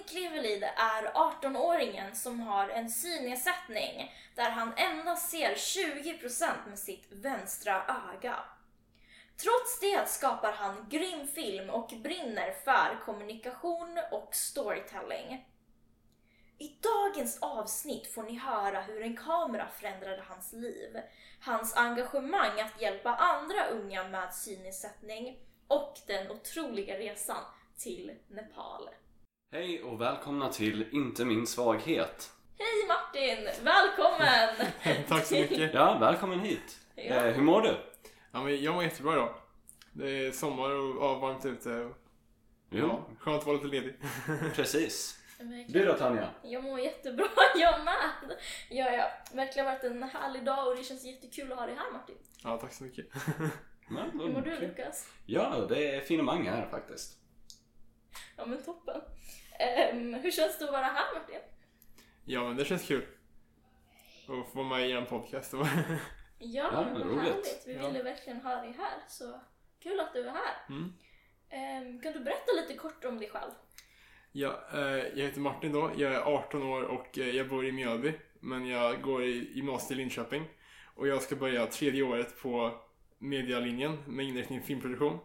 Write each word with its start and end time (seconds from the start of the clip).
Martin 0.00 0.16
Klevelid 0.16 0.62
är 0.62 1.12
18-åringen 1.14 2.14
som 2.14 2.40
har 2.40 2.68
en 2.68 2.90
synnedsättning 2.90 4.14
där 4.34 4.50
han 4.50 4.72
endast 4.76 5.30
ser 5.30 5.54
20% 5.54 6.68
med 6.68 6.78
sitt 6.78 7.06
vänstra 7.12 7.84
öga. 8.12 8.36
Trots 9.36 9.80
det 9.80 10.08
skapar 10.08 10.52
han 10.52 10.86
grym 10.90 11.26
film 11.26 11.70
och 11.70 11.92
brinner 12.02 12.52
för 12.64 13.04
kommunikation 13.04 13.98
och 14.10 14.34
storytelling. 14.34 15.46
I 16.58 16.76
dagens 16.80 17.38
avsnitt 17.42 18.14
får 18.14 18.22
ni 18.22 18.38
höra 18.38 18.80
hur 18.80 19.02
en 19.02 19.16
kamera 19.16 19.68
förändrade 19.68 20.24
hans 20.28 20.52
liv, 20.52 21.00
hans 21.40 21.76
engagemang 21.76 22.60
att 22.60 22.82
hjälpa 22.82 23.14
andra 23.14 23.66
unga 23.66 24.08
med 24.08 24.34
synnedsättning 24.34 25.38
och 25.68 25.98
den 26.06 26.30
otroliga 26.30 26.98
resan 26.98 27.44
till 27.78 28.14
Nepal. 28.28 28.90
Hej 29.52 29.82
och 29.82 30.00
välkomna 30.00 30.48
till 30.52 30.88
Inte 30.92 31.24
min 31.24 31.46
svaghet. 31.46 32.32
Hej 32.58 32.88
Martin! 32.88 33.64
Välkommen! 33.64 34.72
Tack 35.08 35.24
så 35.26 35.34
mycket. 35.34 35.74
Ja, 35.74 35.98
välkommen 36.00 36.40
hit. 36.40 36.78
Ja. 36.94 37.02
Eh, 37.02 37.34
hur 37.34 37.42
mår 37.42 37.62
du? 37.62 37.76
Ja, 38.32 38.42
men 38.44 38.62
jag 38.62 38.74
mår 38.74 38.84
jättebra 38.84 39.12
idag. 39.12 39.34
Det 39.92 40.26
är 40.26 40.32
sommar 40.32 40.70
och 40.70 40.96
ja, 41.04 41.18
varmt 41.18 41.44
ute. 41.46 41.70
och- 41.70 41.96
Jo, 42.70 42.86
Ja, 42.86 43.06
skönt 43.18 43.38
att 43.40 43.46
vara 43.46 43.56
lite 43.56 43.66
ledig. 43.68 43.94
precis. 44.54 45.16
Du 45.68 45.84
då 45.84 45.92
Tanja? 45.94 46.30
Jag 46.42 46.64
mår 46.64 46.80
jättebra, 46.80 47.26
jag 47.56 47.84
med! 47.84 48.36
Ja, 48.70 48.90
ja. 48.90 49.10
Verkligen 49.32 49.66
varit 49.66 49.84
en 49.84 50.02
härlig 50.02 50.44
dag 50.44 50.68
och 50.68 50.76
det 50.76 50.84
känns 50.84 51.04
jättekul 51.04 51.52
att 51.52 51.58
ha 51.58 51.66
dig 51.66 51.74
här 51.74 51.92
Martin. 51.92 52.16
Ja, 52.44 52.56
tack 52.58 52.72
så 52.72 52.84
mycket. 52.84 53.06
Ja, 53.90 54.04
Hur 54.12 54.28
mår 54.32 54.40
du. 54.40 54.58
Lukas? 54.60 55.06
Ja, 55.26 55.66
det 55.68 55.94
är 55.94 56.00
finemang 56.00 56.46
här 56.48 56.68
faktiskt. 56.70 57.16
Ja 58.36 58.46
men 58.46 58.62
toppen. 58.62 59.00
Ehm, 59.60 60.14
hur 60.14 60.30
känns 60.30 60.58
det 60.58 60.64
att 60.64 60.72
vara 60.72 60.84
här 60.84 61.14
Martin? 61.14 61.40
Ja, 62.24 62.44
men 62.48 62.56
det 62.56 62.64
känns 62.64 62.86
kul. 62.86 63.06
Att 64.28 64.52
få 64.52 64.62
vara 64.62 64.66
med 64.68 64.88
i 64.88 64.92
en 64.92 65.06
podcast. 65.06 65.52
Ja, 66.42 66.70
Ja, 66.72 66.86
vad 66.92 67.02
roligt. 67.06 67.22
härligt. 67.22 67.62
Vi 67.66 67.74
Ja. 67.74 67.86
ville 67.88 68.02
verkligen 68.02 68.40
ha 68.40 68.54
dig 68.54 68.74
här, 68.78 68.98
så 69.08 69.40
kul 69.82 70.00
att 70.00 70.12
du 70.14 70.20
är 70.28 70.30
här. 70.32 70.54
Mm. 70.68 70.92
Ehm, 71.50 72.00
kan 72.00 72.12
du 72.12 72.20
berätta 72.20 72.52
lite 72.62 72.74
kort 72.78 73.04
om 73.04 73.18
dig 73.18 73.28
själv? 73.30 73.50
Ja, 74.32 74.60
eh, 74.72 74.80
jag 75.18 75.26
heter 75.26 75.40
Martin 75.40 75.72
då. 75.72 75.90
Jag 75.96 76.12
är 76.14 76.20
18 76.20 76.62
år 76.62 76.82
och 76.82 77.18
eh, 77.18 77.28
jag 77.30 77.48
bor 77.48 77.66
i 77.66 77.72
Mjölby. 77.72 78.12
Men 78.40 78.66
jag 78.66 79.02
går 79.02 79.24
i 79.24 79.52
gymnasiet 79.54 79.90
i 79.90 79.94
Linköping. 79.94 80.44
Och 80.94 81.08
jag 81.08 81.22
ska 81.22 81.36
börja 81.36 81.66
tredje 81.66 82.02
året 82.02 82.42
på 82.42 82.80
medialinjen 83.18 84.02
med 84.06 84.26
inriktning 84.26 84.62
filmproduktion. 84.62 85.18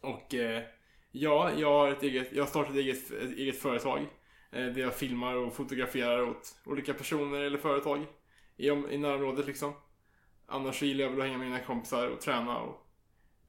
Och 0.00 0.34
eh, 0.34 0.62
ja, 1.12 1.52
jag 1.52 1.68
har, 1.72 1.88
ett 1.90 2.02
eget, 2.02 2.32
jag 2.32 2.42
har 2.42 2.48
startat 2.48 2.70
ett 2.72 2.78
eget, 2.78 3.10
ett 3.10 3.36
eget 3.38 3.58
företag. 3.58 4.06
Eh, 4.52 4.66
där 4.66 4.80
jag 4.80 4.94
filmar 4.94 5.34
och 5.34 5.54
fotograferar 5.54 6.22
åt 6.22 6.60
olika 6.66 6.94
personer 6.94 7.40
eller 7.40 7.58
företag. 7.58 8.06
I, 8.56 8.70
om- 8.70 8.90
i 8.90 8.98
närområdet 8.98 9.46
liksom. 9.46 9.72
Annars 10.46 10.78
så 10.78 10.84
gillar 10.84 11.04
jag 11.04 11.10
väl 11.10 11.20
att 11.20 11.26
hänga 11.26 11.38
med 11.38 11.46
mina 11.46 11.60
kompisar 11.64 12.08
och 12.08 12.20
träna 12.20 12.58
och 12.58 12.86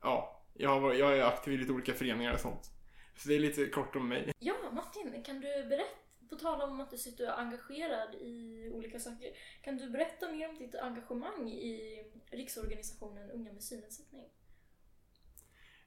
ja, 0.01 0.43
jag, 0.53 0.69
har, 0.79 0.93
jag 0.93 1.17
är 1.17 1.23
aktiv 1.23 1.53
i 1.53 1.57
lite 1.57 1.71
olika 1.71 1.93
föreningar 1.93 2.33
och 2.33 2.39
sånt. 2.39 2.71
Så 3.17 3.29
det 3.29 3.35
är 3.35 3.39
lite 3.39 3.65
kort 3.65 3.95
om 3.95 4.07
mig. 4.09 4.31
Ja, 4.39 4.55
Martin, 4.71 5.23
kan 5.23 5.35
du 5.41 5.63
berätta, 5.69 5.95
på 6.29 6.35
tal 6.35 6.61
om 6.61 6.79
att 6.81 6.91
du 6.91 6.97
sitter 6.97 7.23
och 7.23 7.33
är 7.33 7.37
engagerad 7.41 8.15
i 8.15 8.69
olika 8.73 8.99
saker, 8.99 9.27
kan 9.63 9.77
du 9.77 9.89
berätta 9.89 10.31
mer 10.31 10.49
om 10.49 10.57
ditt 10.57 10.75
engagemang 10.75 11.49
i 11.51 12.03
Riksorganisationen 12.31 13.31
Unga 13.31 13.53
med 13.53 13.63
synnedsättning? 13.63 14.25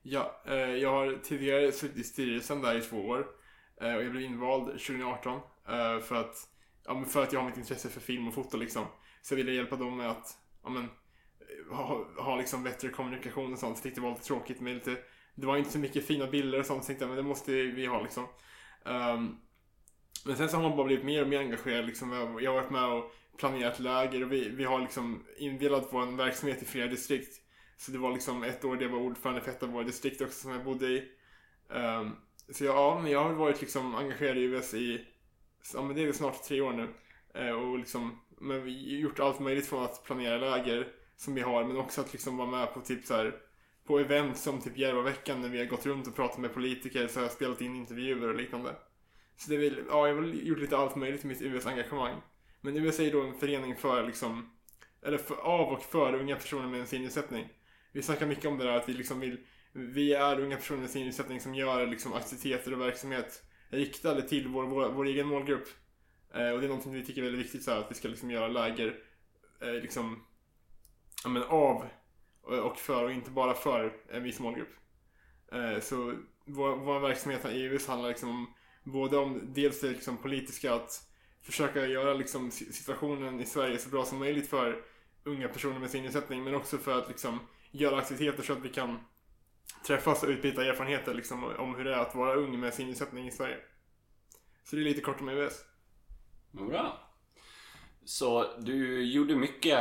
Ja, 0.02 0.42
eh, 0.46 0.54
jag 0.56 0.90
har 0.90 1.18
tidigare 1.22 1.72
suttit 1.72 1.96
i 1.98 2.04
styrelsen 2.04 2.62
där 2.62 2.76
i 2.78 2.80
två 2.80 2.96
år. 3.08 3.26
Eh, 3.80 3.94
och 3.94 4.02
jag 4.04 4.10
blev 4.10 4.22
invald 4.24 4.64
2018 4.66 5.40
eh, 5.68 5.98
för, 6.00 6.14
att, 6.14 6.36
ja, 6.84 6.94
men 6.94 7.06
för 7.06 7.22
att 7.22 7.32
jag 7.32 7.40
har 7.40 7.46
mitt 7.48 7.56
intresse 7.58 7.88
för 7.88 8.00
film 8.00 8.28
och 8.28 8.34
foto 8.34 8.56
liksom. 8.56 8.84
Så 9.22 9.34
jag 9.34 9.36
ville 9.36 9.52
hjälpa 9.52 9.76
dem 9.76 9.96
med 9.96 10.10
att 10.10 10.26
ja, 10.64 10.70
men, 10.70 10.82
eh, 10.84 11.76
ha, 11.76 12.06
ha 12.22 12.36
liksom 12.36 12.62
bättre 12.62 12.88
kommunikation 12.88 13.52
och 13.52 13.58
sånt. 13.58 13.76
Jag 13.76 13.82
tyckte 13.82 14.00
det 14.00 14.04
var 14.04 14.10
lite 14.10 14.24
tråkigt 14.24 14.60
med 14.60 14.74
lite, 14.74 14.96
det 15.34 15.46
var 15.46 15.56
inte 15.56 15.70
så 15.70 15.78
mycket 15.78 16.06
fina 16.06 16.26
bilder 16.26 16.58
och 16.60 16.66
sånt. 16.66 16.84
Så 16.84 16.92
jag 16.92 16.98
tänkte 16.98 17.04
jag, 17.04 17.08
men 17.08 17.16
det 17.24 17.28
måste 17.28 17.52
vi 17.52 17.86
ha 17.86 18.02
liksom. 18.02 18.26
Um, 18.84 19.38
men 20.26 20.36
sen 20.36 20.48
så 20.48 20.56
har 20.56 20.62
man 20.68 20.76
bara 20.76 20.86
blivit 20.86 21.04
mer 21.04 21.22
och 21.22 21.28
mer 21.28 21.38
engagerad 21.38 21.86
liksom. 21.86 22.12
Jag- 22.12 22.42
Jag 22.42 22.50
har 22.54 22.60
varit 22.60 22.70
med 22.70 22.84
och 22.84 23.12
planerat 23.38 23.78
läger 23.80 24.22
och 24.24 24.32
vi, 24.32 24.48
vi 24.48 24.64
har 24.64 24.80
liksom 24.80 25.24
indelat 25.38 25.88
vår 25.90 26.16
verksamhet 26.16 26.62
i 26.62 26.64
flera 26.66 26.86
distrikt. 26.86 27.41
Så 27.82 27.92
det 27.92 27.98
var 27.98 28.12
liksom 28.12 28.42
ett 28.42 28.64
år 28.64 28.76
där 28.76 28.82
jag 28.82 28.92
var 28.92 28.98
ordförande 28.98 29.40
för 29.40 29.50
ett 29.50 29.62
av 29.62 29.68
våra 29.68 29.84
distrikt 29.84 30.20
också 30.20 30.40
som 30.40 30.52
jag 30.52 30.64
bodde 30.64 30.86
i. 30.86 31.08
Um, 31.68 32.16
så 32.48 32.64
jag, 32.64 32.76
ja, 32.76 33.00
men 33.02 33.10
jag 33.10 33.24
har 33.24 33.32
varit 33.32 33.60
liksom 33.60 33.94
engagerad 33.94 34.38
i 34.38 34.42
US 34.42 34.74
i, 34.74 35.06
ja 35.74 35.82
men 35.82 35.96
det 35.96 36.02
är 36.02 36.06
väl 36.06 36.14
snart 36.14 36.42
tre 36.42 36.60
år 36.60 36.72
nu. 36.72 36.88
Uh, 37.42 37.52
och 37.52 37.78
liksom, 37.78 38.20
men 38.40 38.64
vi 38.64 38.94
har 38.94 39.00
gjort 39.00 39.20
allt 39.20 39.40
möjligt 39.40 39.66
från 39.66 39.84
att 39.84 40.04
planera 40.04 40.38
läger 40.38 40.88
som 41.16 41.34
vi 41.34 41.40
har, 41.40 41.64
men 41.64 41.76
också 41.76 42.00
att 42.00 42.12
liksom 42.12 42.36
vara 42.36 42.50
med 42.50 42.74
på 42.74 42.80
typ 42.80 43.06
så 43.06 43.14
här 43.14 43.36
på 43.84 43.98
event 43.98 44.36
som 44.36 44.60
typ 44.60 44.78
Järvaveckan 44.78 45.40
när 45.40 45.48
vi 45.48 45.58
har 45.58 45.66
gått 45.66 45.86
runt 45.86 46.06
och 46.06 46.16
pratat 46.16 46.38
med 46.38 46.54
politiker 46.54 47.06
så 47.06 47.18
har 47.18 47.24
jag 47.24 47.32
spelat 47.32 47.60
in 47.60 47.76
intervjuer 47.76 48.28
och 48.28 48.34
liknande. 48.34 48.74
Så 49.36 49.50
det 49.50 49.56
är 49.56 49.60
väl, 49.60 49.84
ja, 49.88 50.08
jag 50.08 50.14
har 50.14 50.22
väl 50.22 50.46
gjort 50.46 50.58
lite 50.58 50.76
allt 50.76 50.96
möjligt 50.96 51.24
i 51.24 51.26
mitt 51.26 51.42
US-engagemang. 51.42 52.22
Men 52.60 52.76
US 52.76 53.00
är 53.00 53.04
ju 53.04 53.10
då 53.10 53.22
en 53.22 53.38
förening 53.38 53.76
för 53.76 54.06
liksom, 54.06 54.50
eller 55.02 55.18
för, 55.18 55.34
av 55.34 55.72
och 55.72 55.82
för 55.82 56.14
unga 56.14 56.36
personer 56.36 56.68
med 56.68 56.80
en 56.80 56.86
synnedsättning. 56.86 57.48
Vi 57.92 58.02
snackar 58.02 58.26
mycket 58.26 58.44
om 58.44 58.58
det 58.58 58.64
där 58.64 58.76
att 58.76 58.88
vi 58.88 58.92
liksom 58.92 59.20
vill, 59.20 59.38
vi 59.72 60.12
är 60.12 60.40
unga 60.40 60.56
personer 60.56 60.80
med 60.80 60.90
synnedsättning 60.90 61.40
som 61.40 61.54
gör 61.54 61.86
liksom 61.86 62.12
aktiviteter 62.12 62.72
och 62.72 62.80
verksamhet 62.80 63.42
riktade 63.68 64.28
till 64.28 64.48
vår, 64.48 64.64
vår, 64.66 64.88
vår 64.88 65.06
egen 65.06 65.26
målgrupp. 65.26 65.68
Eh, 66.34 66.50
och 66.50 66.60
det 66.60 66.66
är 66.66 66.68
någonting 66.68 66.92
vi 66.92 67.04
tycker 67.04 67.20
är 67.20 67.24
väldigt 67.24 67.44
viktigt 67.44 67.62
så 67.62 67.70
här, 67.70 67.78
att 67.78 67.90
vi 67.90 67.94
ska 67.94 68.08
liksom 68.08 68.30
göra 68.30 68.48
läger 68.48 68.98
eh, 69.60 69.72
liksom, 69.72 70.22
ja, 71.24 71.30
men 71.30 71.42
av 71.42 71.86
eh, 72.50 72.58
och 72.58 72.78
för 72.78 73.04
och 73.04 73.12
inte 73.12 73.30
bara 73.30 73.54
för 73.54 73.92
en 74.10 74.22
viss 74.22 74.40
målgrupp. 74.40 74.72
Eh, 75.52 75.80
så 75.80 76.14
vår, 76.44 76.76
vår 76.76 77.00
verksamhet 77.00 77.44
i 77.44 77.48
EUS 77.48 77.86
handlar 77.86 78.08
liksom 78.08 78.28
om 78.30 78.54
både 78.84 79.16
om 79.16 79.52
dels 79.54 79.80
det 79.80 79.88
liksom 79.88 80.16
politiska 80.16 80.74
att 80.74 81.08
försöka 81.42 81.86
göra 81.86 82.14
liksom 82.14 82.50
situationen 82.50 83.40
i 83.40 83.46
Sverige 83.46 83.78
så 83.78 83.88
bra 83.88 84.04
som 84.04 84.18
möjligt 84.18 84.50
för 84.50 84.84
unga 85.24 85.48
personer 85.48 85.78
med 85.78 85.90
synnedsättning 85.90 86.44
men 86.44 86.54
också 86.54 86.78
för 86.78 86.98
att 86.98 87.08
liksom 87.08 87.38
göra 87.72 87.96
aktiviteter 87.96 88.42
så 88.42 88.52
att 88.52 88.64
vi 88.64 88.68
kan 88.68 88.98
träffas 89.86 90.22
och 90.22 90.28
utbyta 90.28 90.64
erfarenheter 90.64 91.14
liksom 91.14 91.44
om 91.44 91.74
hur 91.74 91.84
det 91.84 91.94
är 91.94 91.98
att 91.98 92.14
vara 92.14 92.34
ung 92.34 92.60
med 92.60 92.74
synnedsättning 92.74 93.28
i 93.28 93.30
Sverige. 93.30 93.56
Så 94.64 94.76
det 94.76 94.82
är 94.82 94.84
lite 94.84 95.00
kort 95.00 95.20
om. 95.20 95.50
Vad 96.50 96.68
bra. 96.68 97.08
Så 98.04 98.56
du 98.58 99.04
gjorde 99.04 99.36
mycket 99.36 99.78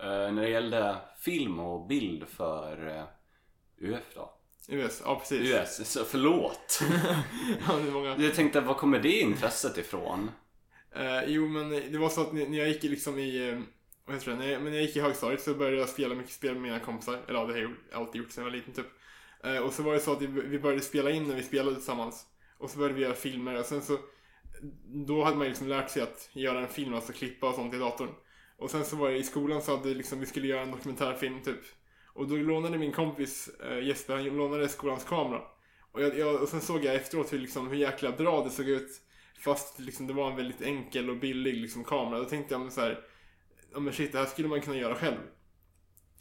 eh, 0.00 0.32
när 0.32 0.42
det 0.42 0.48
gällde 0.48 0.96
film 1.18 1.60
och 1.60 1.86
bild 1.86 2.28
för 2.28 2.96
eh, 2.96 3.04
UF 3.88 4.04
då? 4.14 4.30
US, 4.68 5.02
ja 5.04 5.18
precis. 5.18 5.54
US, 5.54 5.90
så 5.90 6.04
förlåt. 6.04 6.80
ja, 7.68 7.76
det 7.76 7.88
är 7.88 7.92
många. 7.92 8.16
Jag 8.16 8.34
tänkte, 8.34 8.60
var 8.60 8.74
kommer 8.74 8.98
det 8.98 9.20
intresset 9.20 9.78
ifrån? 9.78 10.30
Eh, 10.96 11.24
jo, 11.26 11.48
men 11.48 11.70
det 11.70 11.98
var 11.98 12.08
så 12.08 12.20
att 12.20 12.32
när 12.32 12.58
jag 12.58 12.68
gick 12.68 12.82
liksom 12.82 13.18
i, 13.18 13.48
eh, 13.48 13.60
vad 14.06 14.16
heter 14.16 14.30
det, 14.30 14.36
när 14.36 14.48
jag, 14.48 14.62
men 14.62 14.72
när 14.72 14.78
jag 14.78 14.86
gick 14.86 14.96
i 14.96 15.00
högstadiet 15.00 15.42
så 15.42 15.54
började 15.54 15.76
jag 15.76 15.88
spela 15.88 16.14
mycket 16.14 16.32
spel 16.32 16.52
med 16.52 16.62
mina 16.62 16.80
kompisar. 16.80 17.20
Eller 17.28 17.38
ja, 17.38 17.46
det 17.46 17.52
har 17.52 17.60
jag 17.60 17.72
alltid 17.92 18.20
gjort 18.20 18.30
sedan 18.30 18.44
jag 18.44 18.50
var 18.50 18.56
liten 18.56 18.74
typ. 18.74 18.86
Eh, 19.44 19.58
och 19.58 19.72
så 19.72 19.82
var 19.82 19.94
det 19.94 20.00
så 20.00 20.12
att 20.12 20.22
vi, 20.22 20.58
började 20.58 20.82
spela 20.82 21.10
in 21.10 21.24
när 21.24 21.34
vi 21.34 21.42
spelade 21.42 21.76
tillsammans. 21.76 22.26
Och 22.58 22.70
så 22.70 22.78
började 22.78 22.94
vi 22.94 23.02
göra 23.02 23.14
filmer 23.14 23.58
och 23.58 23.66
sen 23.66 23.82
så, 23.82 23.98
då 25.06 25.24
hade 25.24 25.36
man 25.36 25.46
ju 25.46 25.50
liksom 25.50 25.68
lärt 25.68 25.90
sig 25.90 26.02
att 26.02 26.28
göra 26.32 26.60
en 26.60 26.68
film, 26.68 26.94
alltså 26.94 27.12
klippa 27.12 27.48
och 27.48 27.54
sånt 27.54 27.74
i 27.74 27.78
datorn. 27.78 28.10
Och 28.56 28.70
sen 28.70 28.84
så 28.84 28.96
var 28.96 29.10
det 29.10 29.16
i 29.16 29.22
skolan 29.22 29.62
så 29.62 29.76
hade 29.76 29.94
liksom, 29.94 30.20
vi 30.20 30.26
skulle 30.26 30.46
göra 30.46 30.60
en 30.60 30.70
dokumentärfilm 30.70 31.42
typ. 31.42 31.60
Och 32.06 32.28
då 32.28 32.36
lånade 32.36 32.78
min 32.78 32.92
kompis 32.92 33.48
eh, 33.48 33.86
Jesper, 33.86 34.14
han 34.14 34.24
lånade 34.24 34.68
skolans 34.68 35.04
kamera. 35.04 35.42
Och, 35.92 36.02
jag, 36.02 36.18
jag, 36.18 36.42
och 36.42 36.48
sen 36.48 36.60
såg 36.60 36.84
jag 36.84 36.94
efteråt 36.94 37.32
hur, 37.32 37.38
liksom, 37.38 37.68
hur 37.68 37.76
jäkla 37.76 38.12
bra 38.12 38.44
det 38.44 38.50
såg 38.50 38.68
ut. 38.68 38.90
Fast 39.38 39.78
liksom, 39.78 40.06
det 40.06 40.12
var 40.12 40.30
en 40.30 40.36
väldigt 40.36 40.62
enkel 40.62 41.10
och 41.10 41.16
billig 41.16 41.54
liksom, 41.54 41.84
kamera. 41.84 42.18
Då 42.18 42.24
tänkte 42.24 42.54
jag 42.54 42.60
men 42.60 42.70
så 42.70 42.80
här, 42.80 43.00
ja 43.74 43.80
men 43.80 43.92
shit 43.92 44.12
det 44.12 44.18
här 44.18 44.26
skulle 44.26 44.48
man 44.48 44.60
kunna 44.60 44.76
göra 44.76 44.94
själv. 44.94 45.18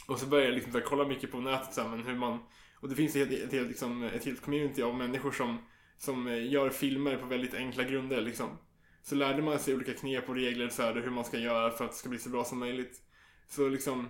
Och 0.08 0.20
så 0.20 0.26
började 0.26 0.50
jag 0.50 0.56
liksom, 0.56 0.74
här, 0.74 0.82
kolla 0.82 1.08
mycket 1.08 1.32
på 1.32 1.40
nätet 1.40 1.74
så 1.74 1.82
här, 1.82 1.90
men 1.90 2.06
hur 2.06 2.16
man, 2.16 2.40
och 2.80 2.90
det 2.90 2.96
finns 2.96 3.16
ett, 3.16 3.32
ett, 3.32 3.52
helt, 3.52 3.68
liksom, 3.68 4.04
ett 4.04 4.26
helt 4.26 4.42
community 4.42 4.82
av 4.82 4.96
människor 4.96 5.32
som, 5.32 5.58
som 5.98 6.28
eh, 6.28 6.52
gör 6.52 6.70
filmer 6.70 7.18
på 7.18 7.26
väldigt 7.26 7.54
enkla 7.54 7.84
grunder 7.84 8.22
liksom. 8.22 8.58
Så 9.04 9.16
lärde 9.16 9.42
man 9.42 9.60
sig 9.60 9.76
olika 9.76 9.94
knep 9.94 10.30
och 10.30 10.36
regler 10.36 10.70
så 10.70 10.84
här, 10.84 10.94
hur 10.94 11.10
man 11.10 11.26
ska 11.26 11.38
göra 11.38 11.72
för 11.72 11.86
att 11.86 11.92
det 11.92 11.98
ska 11.98 12.10
bli 12.10 12.20
så 12.20 12.30
bra 12.30 12.44
som 12.44 12.60
möjligt. 12.60 13.02
Så 13.48 13.70
liksom, 13.70 14.10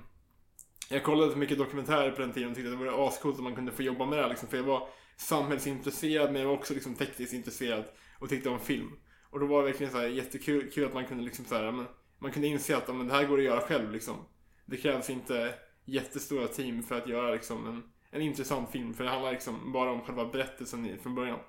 jag 0.89 1.03
kollade 1.03 1.35
mycket 1.35 1.57
dokumentärer 1.57 2.11
på 2.11 2.21
den 2.21 2.33
tiden 2.33 2.49
och 2.49 2.55
tyckte 2.55 2.71
att 2.71 2.79
det 2.79 2.85
vore 2.85 3.07
ascoolt 3.07 3.37
om 3.37 3.43
man 3.43 3.55
kunde 3.55 3.71
få 3.71 3.83
jobba 3.83 4.05
med 4.05 4.17
det 4.17 4.21
här, 4.21 4.29
liksom, 4.29 4.49
för 4.49 4.57
jag 4.57 4.63
var 4.63 4.89
samhällsintresserad 5.17 6.31
men 6.31 6.41
jag 6.41 6.47
var 6.47 6.55
också 6.55 6.73
liksom 6.73 6.95
tekniskt 6.95 7.33
intresserad 7.33 7.83
och 8.19 8.29
tyckte 8.29 8.49
om 8.49 8.59
film. 8.59 8.91
Och 9.29 9.39
då 9.39 9.45
var 9.45 9.63
det 9.63 9.69
verkligen 9.69 9.91
så 9.91 9.99
här 9.99 10.07
jättekul 10.07 10.71
kul 10.71 10.85
att 10.85 10.93
man 10.93 11.05
kunde 11.05 11.23
liksom 11.23 11.45
så 11.45 11.55
här, 11.55 11.63
ja, 11.63 11.71
men, 11.71 11.85
man 12.23 12.31
kunde 12.31 12.47
inse 12.47 12.77
att 12.77 12.87
men 12.87 13.07
det 13.07 13.13
här 13.13 13.25
går 13.25 13.37
att 13.37 13.43
göra 13.43 13.61
själv 13.61 13.91
liksom. 13.91 14.25
Det 14.65 14.77
krävs 14.77 15.09
inte 15.09 15.53
jättestora 15.85 16.47
team 16.47 16.83
för 16.83 16.97
att 16.97 17.07
göra 17.07 17.31
liksom 17.31 17.67
en, 17.67 17.93
en 18.11 18.21
intressant 18.21 18.71
film 18.71 18.93
för 18.93 19.03
det 19.03 19.09
handlar 19.09 19.31
liksom 19.31 19.71
bara 19.71 19.91
om 19.91 20.01
själva 20.01 20.25
berättelsen 20.25 20.99
från 21.03 21.15
början. 21.15 21.39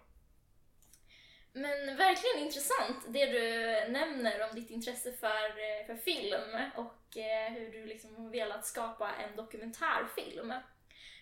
Men 1.52 1.96
verkligen 1.96 2.46
intressant 2.46 2.96
det 3.08 3.26
du 3.26 3.48
nämner 3.92 4.48
om 4.48 4.54
ditt 4.54 4.70
intresse 4.70 5.12
för, 5.12 5.86
för 5.86 5.96
film 5.96 6.50
och 6.76 7.16
eh, 7.16 7.52
hur 7.52 7.72
du 7.72 7.86
liksom 7.86 8.16
har 8.16 8.30
velat 8.30 8.66
skapa 8.66 9.10
en 9.12 9.36
dokumentärfilm. 9.36 10.52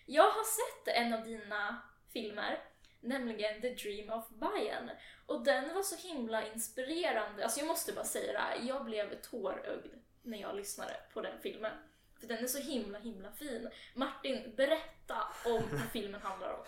Jag 0.05 0.31
har 0.31 0.43
sett 0.43 0.95
en 0.95 1.13
av 1.13 1.23
dina 1.23 1.81
filmer, 2.13 2.59
nämligen 3.03 3.61
The 3.61 3.69
Dream 3.69 4.09
of 4.09 4.29
Bayern. 4.29 4.89
Och 5.25 5.43
den 5.43 5.75
var 5.75 5.83
så 5.83 6.07
himla 6.07 6.47
inspirerande. 6.53 7.43
Alltså 7.43 7.59
jag 7.59 7.67
måste 7.67 7.93
bara 7.93 8.05
säga 8.05 8.33
det 8.33 8.39
här, 8.39 8.59
jag 8.67 8.85
blev 8.85 9.21
tårögd 9.21 9.93
när 10.21 10.41
jag 10.41 10.55
lyssnade 10.55 10.95
på 11.13 11.21
den 11.21 11.39
filmen. 11.41 11.71
För 12.19 12.27
den 12.27 12.43
är 12.43 12.47
så 12.47 12.59
himla 12.59 12.99
himla 12.99 13.31
fin. 13.31 13.69
Martin, 13.93 14.53
berätta 14.57 15.17
om 15.45 15.61
vad 15.71 15.91
filmen 15.93 16.21
handlar 16.21 16.53
om. 16.53 16.65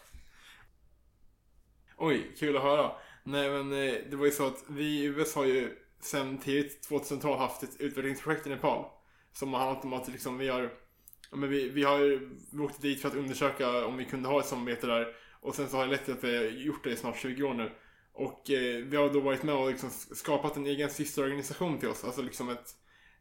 Oj, 1.97 2.35
kul 2.38 2.57
att 2.57 2.63
höra. 2.63 2.91
Nej 3.23 3.49
men 3.49 3.71
eh, 3.71 3.95
det 4.09 4.15
var 4.15 4.25
ju 4.25 4.31
så 4.31 4.47
att 4.47 4.63
vi 4.69 4.83
i 4.83 5.03
USA 5.03 5.39
har 5.39 5.47
ju 5.47 5.77
sen 5.99 6.38
tidigt 6.38 6.89
2000-tal 6.89 7.38
haft 7.38 7.63
ett 7.63 7.81
utvecklingsprojekt 7.81 8.47
i 8.47 8.49
Nepal. 8.49 8.85
Som 9.33 9.53
har 9.53 9.59
handlat 9.59 9.85
om 9.85 9.93
att 9.93 10.07
liksom 10.07 10.38
vi 10.38 10.47
har 10.47 10.85
men 11.31 11.49
vi, 11.49 11.69
vi 11.69 11.83
har 11.83 12.19
åkt 12.59 12.81
dit 12.81 13.01
för 13.01 13.07
att 13.07 13.15
undersöka 13.15 13.85
om 13.85 13.97
vi 13.97 14.05
kunde 14.05 14.29
ha 14.29 14.39
ett 14.39 14.45
samarbete 14.45 14.88
där. 14.88 15.15
Och 15.45 15.56
sen 15.56 15.69
så 15.69 15.77
har 15.77 15.86
det 15.86 15.92
lett 15.92 16.06
till 16.06 16.13
att 16.13 16.24
vi 16.24 16.38
har 16.38 16.44
gjort 16.44 16.83
det 16.83 16.89
i 16.89 16.95
snart 16.95 17.18
20 17.18 17.44
år 17.44 17.53
nu. 17.53 17.71
Och 18.13 18.50
eh, 18.50 18.86
vi 18.86 18.97
har 18.97 19.09
då 19.09 19.19
varit 19.19 19.44
med 19.44 19.56
och 19.56 19.69
liksom 19.69 19.89
skapat 19.89 20.57
en 20.57 20.68
egen 20.68 20.89
systerorganisation 20.89 21.80
till 21.80 21.89
oss. 21.89 22.03
Alltså 22.03 22.21
liksom 22.21 22.50
ett, 22.50 22.69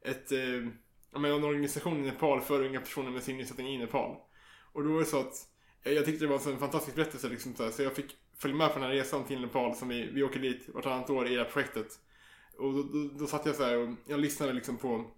ett 0.04 0.32
eh, 0.32 0.68
ja, 1.12 1.18
men 1.18 1.32
en 1.32 1.44
organisation 1.44 1.96
i 1.96 2.06
Nepal 2.06 2.40
för 2.40 2.64
unga 2.64 2.80
personer 2.80 3.10
med 3.10 3.22
synnedsättning 3.22 3.68
i 3.68 3.78
Nepal. 3.78 4.16
Och 4.72 4.84
då 4.84 4.92
var 4.92 4.98
det 4.98 5.06
så 5.06 5.20
att 5.20 5.34
eh, 5.82 5.92
jag 5.92 6.04
tyckte 6.04 6.24
det 6.24 6.28
var 6.28 6.52
en 6.52 6.58
fantastisk 6.58 6.96
berättelse 6.96 7.28
liksom, 7.28 7.54
så, 7.54 7.64
här, 7.64 7.70
så 7.70 7.82
jag 7.82 7.96
fick 7.96 8.16
följa 8.38 8.56
med 8.56 8.72
på 8.72 8.78
den 8.78 8.88
här 8.88 8.94
resan 8.94 9.24
till 9.24 9.40
Nepal 9.40 9.74
som 9.74 9.88
vi, 9.88 10.10
vi 10.12 10.22
åker 10.22 10.40
dit 10.40 10.68
vartannat 10.74 11.10
år 11.10 11.26
i 11.26 11.34
det 11.34 11.42
här 11.42 11.50
projektet. 11.50 11.86
Och 12.58 12.72
då, 12.72 12.82
då, 12.82 13.18
då 13.18 13.26
satt 13.26 13.46
jag 13.46 13.54
så 13.54 13.64
här 13.64 13.78
och 13.78 13.88
jag 14.06 14.20
lyssnade 14.20 14.52
liksom 14.52 14.76
på 14.76 15.10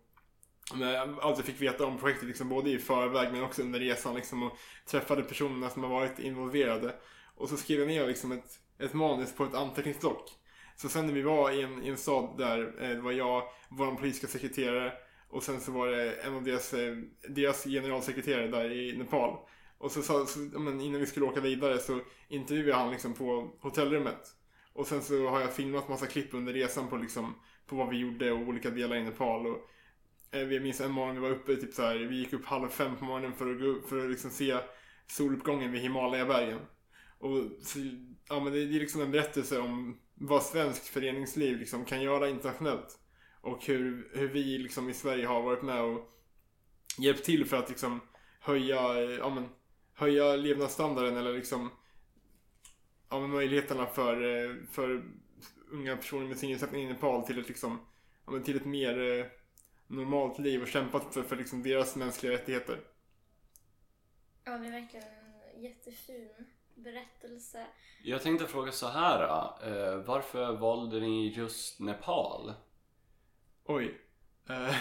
allt 1.20 1.36
jag 1.36 1.46
fick 1.46 1.62
veta 1.62 1.86
om 1.86 1.98
projektet 1.98 2.28
liksom 2.28 2.48
både 2.48 2.70
i 2.70 2.78
förväg 2.78 3.32
men 3.32 3.42
också 3.42 3.62
under 3.62 3.80
resan 3.80 4.14
liksom 4.14 4.42
och 4.42 4.52
träffade 4.86 5.22
personerna 5.22 5.70
som 5.70 5.82
har 5.82 5.90
varit 5.90 6.18
involverade. 6.18 6.94
Och 7.36 7.48
så 7.48 7.56
skrev 7.56 7.78
jag 7.78 7.88
ner 7.88 8.06
liksom 8.06 8.32
ett, 8.32 8.58
ett 8.78 8.94
manus 8.94 9.34
på 9.34 9.44
ett 9.44 9.54
anteckningsblock. 9.54 10.30
Så 10.76 10.88
sen 10.88 11.06
när 11.06 11.14
vi 11.14 11.22
var 11.22 11.50
i 11.50 11.62
en, 11.62 11.82
i 11.82 11.88
en 11.88 11.96
stad 11.96 12.38
där, 12.38 12.82
eh, 12.82 12.88
det 12.88 13.00
var 13.00 13.12
jag, 13.12 13.42
vår 13.68 13.94
politiska 13.94 14.26
sekreterare 14.26 14.92
och 15.28 15.42
sen 15.42 15.60
så 15.60 15.72
var 15.72 15.88
det 15.88 16.12
en 16.12 16.34
av 16.34 16.44
deras, 16.44 16.74
eh, 16.74 16.96
deras 17.28 17.64
generalsekreterare 17.64 18.48
där 18.48 18.72
i 18.72 18.98
Nepal. 18.98 19.38
Och 19.78 19.92
så, 19.92 20.02
så, 20.02 20.26
så 20.26 20.38
men 20.38 20.80
innan 20.80 21.00
vi 21.00 21.06
skulle 21.06 21.26
åka 21.26 21.40
vidare 21.40 21.78
så 21.78 22.00
intervjuade 22.28 22.82
han 22.82 22.90
liksom 22.90 23.14
på 23.14 23.50
hotellrummet. 23.60 24.36
Och 24.72 24.86
sen 24.86 25.02
så 25.02 25.28
har 25.28 25.40
jag 25.40 25.54
filmat 25.54 25.88
massa 25.88 26.06
klipp 26.06 26.34
under 26.34 26.52
resan 26.52 26.88
på 26.88 26.96
liksom 26.96 27.34
på 27.66 27.76
vad 27.76 27.88
vi 27.88 27.96
gjorde 27.96 28.32
och 28.32 28.48
olika 28.48 28.70
delar 28.70 28.96
i 28.96 29.02
Nepal. 29.02 29.46
Och, 29.46 29.58
Eh, 30.36 30.52
jag 30.52 30.62
minns 30.62 30.80
en 30.80 30.90
morgon 30.90 31.14
vi 31.14 31.20
var 31.20 31.30
uppe, 31.30 31.56
typ 31.56 31.74
så 31.74 31.82
här, 31.82 31.96
vi 31.96 32.16
gick 32.16 32.32
upp 32.32 32.44
halv 32.44 32.68
fem 32.68 32.96
på 32.96 33.04
morgonen 33.04 33.32
för 33.32 33.50
att, 33.50 33.60
gå 33.60 33.88
för 33.88 34.04
att 34.04 34.10
liksom 34.10 34.30
se 34.30 34.56
soluppgången 35.06 35.72
vid 35.72 35.82
Himalayabergen. 35.82 36.58
Och 37.18 37.36
så, 37.62 37.78
ja, 38.28 38.40
men 38.40 38.52
det, 38.52 38.58
är 38.58 38.66
liksom 38.66 39.00
en 39.00 39.10
berättelse 39.10 39.58
om 39.58 40.00
vad 40.14 40.42
svenskt 40.42 40.88
föreningsliv 40.88 41.58
liksom 41.58 41.84
kan 41.84 42.02
göra 42.02 42.28
internationellt. 42.28 42.98
Och 43.40 43.66
hur, 43.66 44.10
hur 44.14 44.28
vi 44.28 44.58
liksom 44.58 44.88
i 44.88 44.94
Sverige 44.94 45.26
har 45.26 45.42
varit 45.42 45.62
med 45.62 45.82
och 45.82 46.12
hjälpt 46.98 47.24
till 47.24 47.44
för 47.44 47.56
att 47.56 47.68
liksom 47.68 48.00
höja, 48.40 49.02
eh, 49.02 49.10
ja, 49.10 49.34
men, 49.34 49.48
höja 49.94 50.36
levnadsstandarden 50.36 51.16
eller 51.16 51.32
liksom 51.32 51.70
ja, 53.10 53.20
men 53.20 53.30
möjligheterna 53.30 53.86
för, 53.86 54.44
eh, 54.44 54.54
för 54.70 55.04
unga 55.70 55.96
personer 55.96 56.26
med 56.26 56.38
synnedsättning 56.38 56.82
i 56.82 56.88
Nepal 56.88 57.26
till 57.26 57.38
ett, 57.38 57.48
liksom, 57.48 57.78
ja, 58.26 58.32
men 58.32 58.42
till 58.42 58.56
ett 58.56 58.64
mer 58.64 58.98
eh, 58.98 59.26
normalt 59.86 60.38
liv 60.38 60.62
och 60.62 60.68
kämpat 60.68 61.14
för, 61.14 61.22
för 61.22 61.36
liksom 61.36 61.62
deras 61.62 61.96
mänskliga 61.96 62.32
rättigheter. 62.32 62.80
Ja, 64.44 64.58
det 64.58 64.66
är 64.66 64.70
verkligen 64.70 65.06
en 65.54 65.62
jättefin 65.62 66.28
berättelse. 66.74 67.66
Jag 68.02 68.22
tänkte 68.22 68.46
fråga 68.46 68.72
så 68.72 68.88
här. 68.88 69.22
eh, 69.62 69.96
varför 70.04 70.56
valde 70.56 71.00
ni 71.00 71.28
just 71.28 71.80
Nepal? 71.80 72.54
Oj. 73.64 74.00
Eh, 74.48 74.74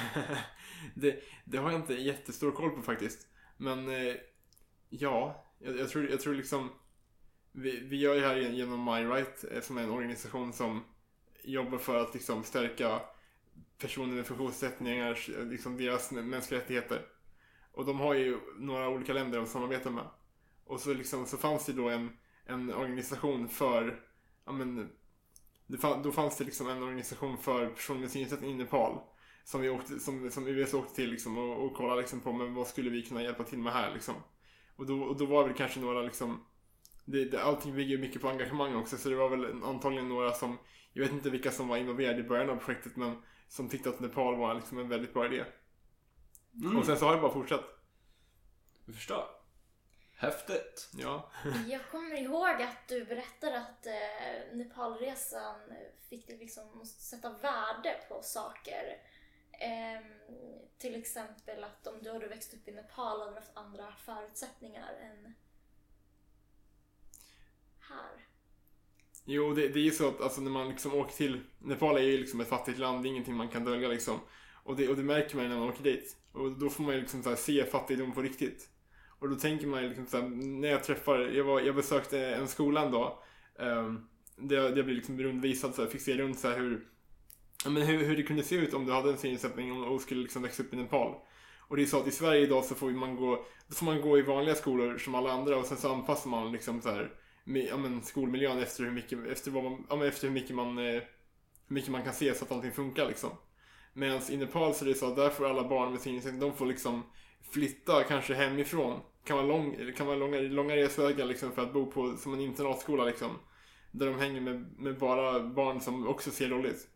det, 0.96 1.24
det 1.46 1.58
har 1.58 1.72
jag 1.72 1.80
inte 1.82 1.94
jättestor 1.94 2.52
koll 2.52 2.70
på 2.70 2.82
faktiskt. 2.82 3.28
Men 3.58 3.90
eh, 3.90 4.16
ja, 4.90 5.46
jag, 5.60 5.80
jag, 5.80 5.90
tror, 5.90 6.10
jag 6.10 6.20
tror 6.20 6.34
liksom 6.34 6.72
vi, 7.52 7.80
vi 7.80 7.98
gör 7.98 8.16
ju 8.16 8.22
här 8.22 8.36
genom 8.36 8.86
MyRight 8.86 9.46
eh, 9.52 9.62
som 9.62 9.78
är 9.78 9.84
en 9.84 9.92
organisation 9.92 10.54
som 10.54 10.84
jobbar 11.44 11.78
för 11.78 12.02
att 12.02 12.14
liksom 12.14 12.44
stärka 12.44 13.02
personer 13.78 14.16
med 14.16 14.26
funktionsnedsättningar, 14.26 15.46
liksom 15.50 15.78
deras 15.78 16.12
mänskliga 16.12 16.62
rättigheter. 16.62 17.06
Och 17.72 17.86
de 17.86 18.00
har 18.00 18.14
ju 18.14 18.38
några 18.60 18.90
olika 18.90 19.14
länder 19.14 19.38
de 19.38 19.48
samarbetar 19.48 19.92
med. 19.92 20.08
Och 20.66 20.80
så, 20.80 20.94
liksom, 20.94 21.26
så 21.26 21.38
fanns 21.38 21.66
det 21.66 21.74
då 21.74 21.90
en, 21.90 22.18
en 22.46 22.74
organisation 22.74 23.50
för, 23.50 24.00
ja 24.46 24.52
men, 24.52 24.90
det 25.68 25.78
fann, 25.78 26.04
då 26.04 26.12
fanns 26.12 26.38
det 26.38 26.44
liksom 26.44 26.70
en 26.70 26.84
organisation 26.84 27.38
för 27.38 27.70
personer 27.70 28.00
med 28.00 28.12
synnedsättning 28.12 28.52
i 28.52 28.56
Nepal. 28.56 29.00
Som, 29.44 29.62
vi 29.62 29.70
åkte, 29.70 30.00
som, 30.00 30.32
som 30.32 30.48
US 30.48 30.74
åkte 30.74 30.96
till 30.96 31.10
liksom 31.10 31.38
och, 31.38 31.66
och 31.66 31.74
kollade 31.74 32.02
liksom 32.02 32.22
på 32.22 32.34
men 32.34 32.54
vad 32.54 32.68
skulle 32.68 32.90
vi 32.90 33.04
kunna 33.04 33.24
hjälpa 33.24 33.44
till 33.44 33.60
med 33.60 33.74
här 33.74 33.94
liksom. 33.94 34.16
Och 34.76 34.86
då, 34.86 35.02
och 35.02 35.18
då 35.18 35.26
var 35.26 35.42
det 35.42 35.48
väl 35.48 35.58
kanske 35.58 35.80
några 35.80 36.02
liksom 36.02 36.46
det, 37.06 37.26
det, 37.26 37.44
allting 37.44 37.76
bygger 37.76 37.98
mycket 37.98 38.22
på 38.22 38.30
engagemang 38.30 38.76
också 38.76 38.98
så 38.98 39.10
det 39.10 39.16
var 39.16 39.30
väl 39.30 39.64
antagligen 39.64 40.10
några 40.10 40.32
som 40.32 40.58
Jag 40.94 41.04
vet 41.04 41.12
inte 41.12 41.30
vilka 41.30 41.52
som 41.52 41.68
var 41.68 41.78
involverade 41.78 42.20
i 42.20 42.24
början 42.24 42.50
av 42.50 42.56
projektet 42.56 42.96
men 42.96 43.16
som 43.48 43.70
tyckte 43.70 43.90
att 43.90 44.00
Nepal 44.00 44.36
var 44.36 44.54
liksom 44.54 44.80
en 44.80 44.90
väldigt 44.90 45.14
bra 45.14 45.26
idé. 45.26 45.46
Mm. 46.54 46.78
Och 46.78 46.86
sen 46.86 46.98
så 46.98 47.06
har 47.06 47.16
det 47.16 47.22
bara 47.22 47.34
fortsatt. 47.34 47.66
Jag 48.86 48.96
förstår. 48.96 49.26
Häftigt. 50.16 50.90
Ja. 50.94 51.32
Jag 51.68 51.90
kommer 51.92 52.16
ihåg 52.16 52.62
att 52.62 52.88
du 52.88 53.06
berättade 53.06 53.60
att 53.60 53.86
eh, 53.86 54.58
Nepalresan 54.58 55.60
fick 56.10 56.28
dig 56.28 56.38
liksom 56.38 56.86
sätta 56.86 57.30
värde 57.30 58.00
på 58.10 58.22
saker. 58.22 58.98
Ehm, 59.60 60.04
till 60.78 60.96
exempel 60.96 61.64
att 61.64 61.88
om 61.88 62.04
du 62.04 62.12
hade 62.12 62.28
växt 62.28 62.54
upp 62.54 62.68
i 62.68 62.72
Nepal 62.72 63.20
hade 63.20 63.32
du 63.32 63.36
haft 63.36 63.58
andra 63.58 63.96
förutsättningar 63.96 64.94
än 64.94 65.34
här. 67.80 68.26
Jo, 69.26 69.54
det, 69.54 69.68
det 69.68 69.80
är 69.80 69.84
ju 69.84 69.92
så 69.92 70.08
att 70.08 70.22
alltså, 70.22 70.42
när 70.42 70.52
man 70.52 70.70
liksom 70.70 70.94
åker 70.94 71.16
till... 71.16 71.40
Nepal 71.60 71.98
är 71.98 72.02
ju 72.02 72.18
liksom 72.18 72.42
ett 72.42 72.50
fattigt 72.50 72.80
land, 72.80 73.04
det 73.04 73.08
är 73.08 73.12
ingenting 73.12 73.36
man 73.36 73.48
kan 73.48 73.64
dölja 73.64 73.88
liksom. 73.88 74.20
Och 74.64 74.76
det, 74.76 74.90
och 74.90 74.96
det 74.96 75.04
märker 75.04 75.36
man 75.36 75.46
ju 75.46 75.50
när 75.50 75.60
man 75.60 75.70
åker 75.70 75.84
dit. 75.84 76.18
Och 76.32 76.52
då 76.52 76.70
får 76.70 76.84
man 76.84 76.96
ju 76.96 77.02
liksom 77.02 77.24
så 77.24 77.30
här, 77.30 77.36
se 77.36 77.66
fattigdom 77.66 78.12
på 78.12 78.22
riktigt. 78.22 78.70
Och 79.20 79.30
då 79.30 79.36
tänker 79.36 79.68
man 79.68 79.84
ju 79.84 79.88
liksom 79.88 80.06
så 80.06 80.18
här, 80.18 80.28
när 80.30 80.68
jag 80.68 80.84
träffar... 80.84 81.20
Jag, 81.20 81.44
var, 81.44 81.62
jag 81.62 81.76
besökte 81.76 82.20
en 82.20 82.48
skola 82.48 82.86
en 82.86 82.92
dag. 82.92 83.18
Um, 83.60 84.08
där 84.38 84.56
jag 84.56 84.74
blev 84.74 84.88
liksom 84.88 85.20
rundvisad, 85.20 85.76
så 85.76 85.82
här, 85.82 85.90
fick 85.90 86.02
se 86.02 86.18
runt 86.18 86.40
så 86.40 86.48
här, 86.48 86.58
hur, 86.58 86.88
ja, 87.64 87.70
men 87.70 87.84
hur, 87.84 88.06
hur 88.06 88.18
det 88.18 88.24
kunde 88.24 88.44
se 88.44 88.56
ut 88.56 88.74
om 88.74 88.86
du 88.86 88.92
hade 88.92 89.12
en 89.12 89.18
synnedsättning 89.18 89.84
och 89.84 90.02
skulle 90.02 90.22
liksom 90.22 90.42
växa 90.42 90.64
upp 90.64 90.74
i 90.74 90.78
Nepal. 90.78 91.16
Och 91.68 91.76
det 91.76 91.84
är 91.84 91.86
så 91.86 92.00
att 92.00 92.08
i 92.08 92.12
Sverige 92.12 92.42
idag 92.42 92.66
så 92.66 92.76
får 92.76 92.92
man 92.92 93.16
gå, 93.16 93.46
då 93.68 93.76
får 93.76 93.86
man 93.86 94.02
gå 94.02 94.18
i 94.18 94.22
vanliga 94.22 94.56
skolor 94.56 94.98
som 94.98 95.16
alla 95.16 95.32
andra 95.32 95.58
och 95.58 95.66
sen 95.66 95.78
så 95.78 95.94
anpassar 95.94 96.30
man 96.30 96.52
liksom 96.52 96.82
så 96.82 96.90
här, 96.90 97.12
med, 97.46 97.68
ja, 97.70 97.78
men 97.78 98.04
skolmiljön 98.04 98.60
efter 98.60 98.84
hur 98.84 98.92
mycket, 98.92 99.28
efter 99.28 99.52
vad 99.52 99.64
man, 99.64 99.86
ja, 99.90 99.96
men 99.96 100.08
efter 100.08 100.28
hur 100.28 100.34
mycket 100.34 100.56
man, 100.56 100.78
eh, 100.78 101.02
hur 101.68 101.74
mycket 101.74 101.92
man 101.92 102.04
kan 102.04 102.14
se 102.14 102.34
så 102.34 102.46
att 102.46 102.52
allting 102.52 102.72
funkar 102.72 103.08
liksom. 103.08 103.30
Medan 103.94 104.22
i 104.30 104.38
Nepal 104.38 104.74
så 104.74 104.86
är 104.86 104.90
det 104.90 104.96
så 104.96 105.08
att 105.08 105.16
där 105.16 105.30
får 105.30 105.50
alla 105.50 105.68
barn 105.68 105.92
med 105.92 106.02
synnedsättning, 106.02 106.42
de 106.42 106.54
får 106.54 106.66
liksom 106.66 107.04
flytta 107.52 108.04
kanske 108.04 108.34
hemifrån. 108.34 109.00
Kan 109.26 109.38
vara, 109.38 109.48
lång, 109.48 109.92
kan 109.98 110.08
vara 110.08 110.18
långa, 110.18 110.40
långa 110.40 110.76
resvägar 110.76 111.26
liksom 111.26 111.52
för 111.52 111.62
att 111.62 111.74
bo 111.74 111.92
på 111.92 112.18
som 112.18 112.34
en 112.34 112.42
internatskola 112.42 113.06
liksom. 113.06 113.32
Där 113.92 114.06
de 114.06 114.20
hänger 114.20 114.42
med, 114.42 114.66
med 114.78 114.98
bara 114.98 115.40
barn 115.40 115.82
som 115.82 116.08
också 116.08 116.32
ser 116.32 116.50
dåligt. 116.50 116.88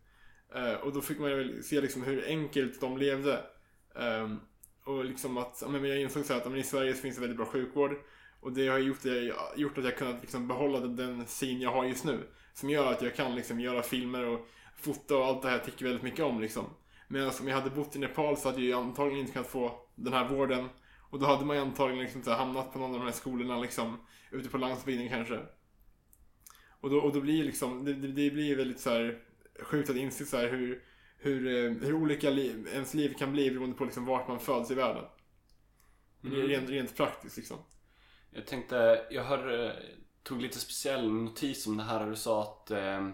Uh, 0.56 0.70
eh, 0.70 0.76
och 0.76 0.94
då 0.94 1.02
fick 1.02 1.20
man 1.20 1.32
ju 1.32 1.64
se 1.64 1.82
liksom 1.82 2.04
hur 2.04 2.26
enkelt 2.28 2.82
de 2.82 2.98
levde. 2.98 3.44
Um, 3.96 4.40
och 4.84 5.06
liksom 5.06 5.38
att, 5.38 5.60
ja, 5.62 5.68
men 5.68 5.84
jag 5.84 6.02
insåg 6.02 6.26
så 6.26 6.34
här 6.34 6.40
att 6.40 6.46
ja, 6.46 6.52
men 6.52 6.60
i 6.60 6.64
Sverige 6.64 6.94
så 6.94 7.02
finns 7.02 7.16
det 7.16 7.22
väldigt 7.22 7.38
bra 7.38 7.46
sjukvård. 7.46 7.96
Och 8.40 8.54
det 8.54 8.68
har 8.68 8.78
gjort, 8.78 9.04
det, 9.04 9.34
gjort 9.56 9.78
att 9.78 9.84
jag 9.84 9.98
kunnat 9.98 10.22
liksom 10.22 10.48
behålla 10.48 10.80
den, 10.80 11.28
syn 11.28 11.62
jag 11.62 11.72
har 11.72 11.86
just 11.86 12.06
nu. 12.06 12.28
Som 12.54 12.70
gör 12.70 12.92
att 12.92 13.02
jag 13.02 13.16
kan 13.16 13.36
liksom 13.36 13.60
göra 13.60 13.84
filmer 13.84 14.26
och 14.26 14.48
fota 14.78 15.18
och 15.18 15.26
allt 15.26 15.42
det 15.42 15.48
här 15.48 15.56
jag 15.56 15.66
tycker 15.66 15.86
väldigt 15.86 16.04
mycket 16.04 16.26
om 16.26 16.42
liksom. 16.42 16.66
Medan 17.08 17.32
om 17.42 17.48
jag 17.48 17.56
hade 17.56 17.70
bott 17.70 17.96
i 17.96 18.00
Nepal 18.00 18.38
så 18.38 18.50
hade 18.50 18.62
jag 18.62 18.80
antagligen 18.80 19.20
inte 19.20 19.34
kunnat 19.34 19.48
få 19.48 19.80
den 19.96 20.14
här 20.14 20.30
vården. 20.30 20.70
Och 21.10 21.20
då 21.20 21.26
hade 21.26 21.46
man 21.46 21.56
ju 21.56 21.62
antagligen 21.62 22.04
liksom 22.04 22.24
så 22.24 22.32
hamnat 22.32 22.74
på 22.74 22.80
någon 22.80 22.94
av 22.94 23.00
de 23.00 23.06
här 23.06 23.12
skolorna 23.12 23.60
liksom. 23.60 23.98
Ute 24.32 24.50
på 24.50 24.58
landsbygden 24.58 25.10
kanske. 25.10 25.40
Och 26.82 26.90
då, 26.90 26.98
och 26.98 27.14
då 27.14 27.22
blir 27.22 27.44
liksom, 27.44 27.86
det, 27.86 27.94
det, 27.94 28.32
blir 28.32 28.56
väldigt 28.56 28.80
så 28.80 28.90
här 28.90 29.20
sjukt 29.62 29.90
att 29.90 29.96
inse 29.96 30.26
så 30.26 30.38
hur, 30.38 30.84
hur, 31.18 31.48
eh, 31.48 31.72
hur 31.72 31.94
olika 31.94 32.30
liv, 32.30 32.68
ens 32.74 32.94
liv 32.94 33.14
kan 33.14 33.32
bli 33.32 33.52
beroende 33.52 33.78
på 33.78 33.86
liksom 33.86 34.06
vart 34.06 34.28
man 34.28 34.40
föds 34.40 34.72
i 34.72 34.76
världen. 34.76 35.06
Men 36.22 36.32
det 36.32 36.38
är 36.38 36.44
Mm. 36.44 36.52
rent, 36.52 36.70
rent 36.70 36.96
praktiskt 36.96 37.38
liksom. 37.38 37.58
Jag 38.32 38.48
tänkte, 38.48 39.08
jag 39.10 39.24
hör, 39.24 39.74
tog 40.24 40.42
lite 40.42 40.60
speciell 40.60 41.12
notis 41.12 41.68
om 41.68 41.78
det 41.78 41.84
här 41.84 42.04
och 42.04 42.10
du 42.10 42.16
sa 42.16 42.42
att 42.42 42.72
eh, 42.72 43.10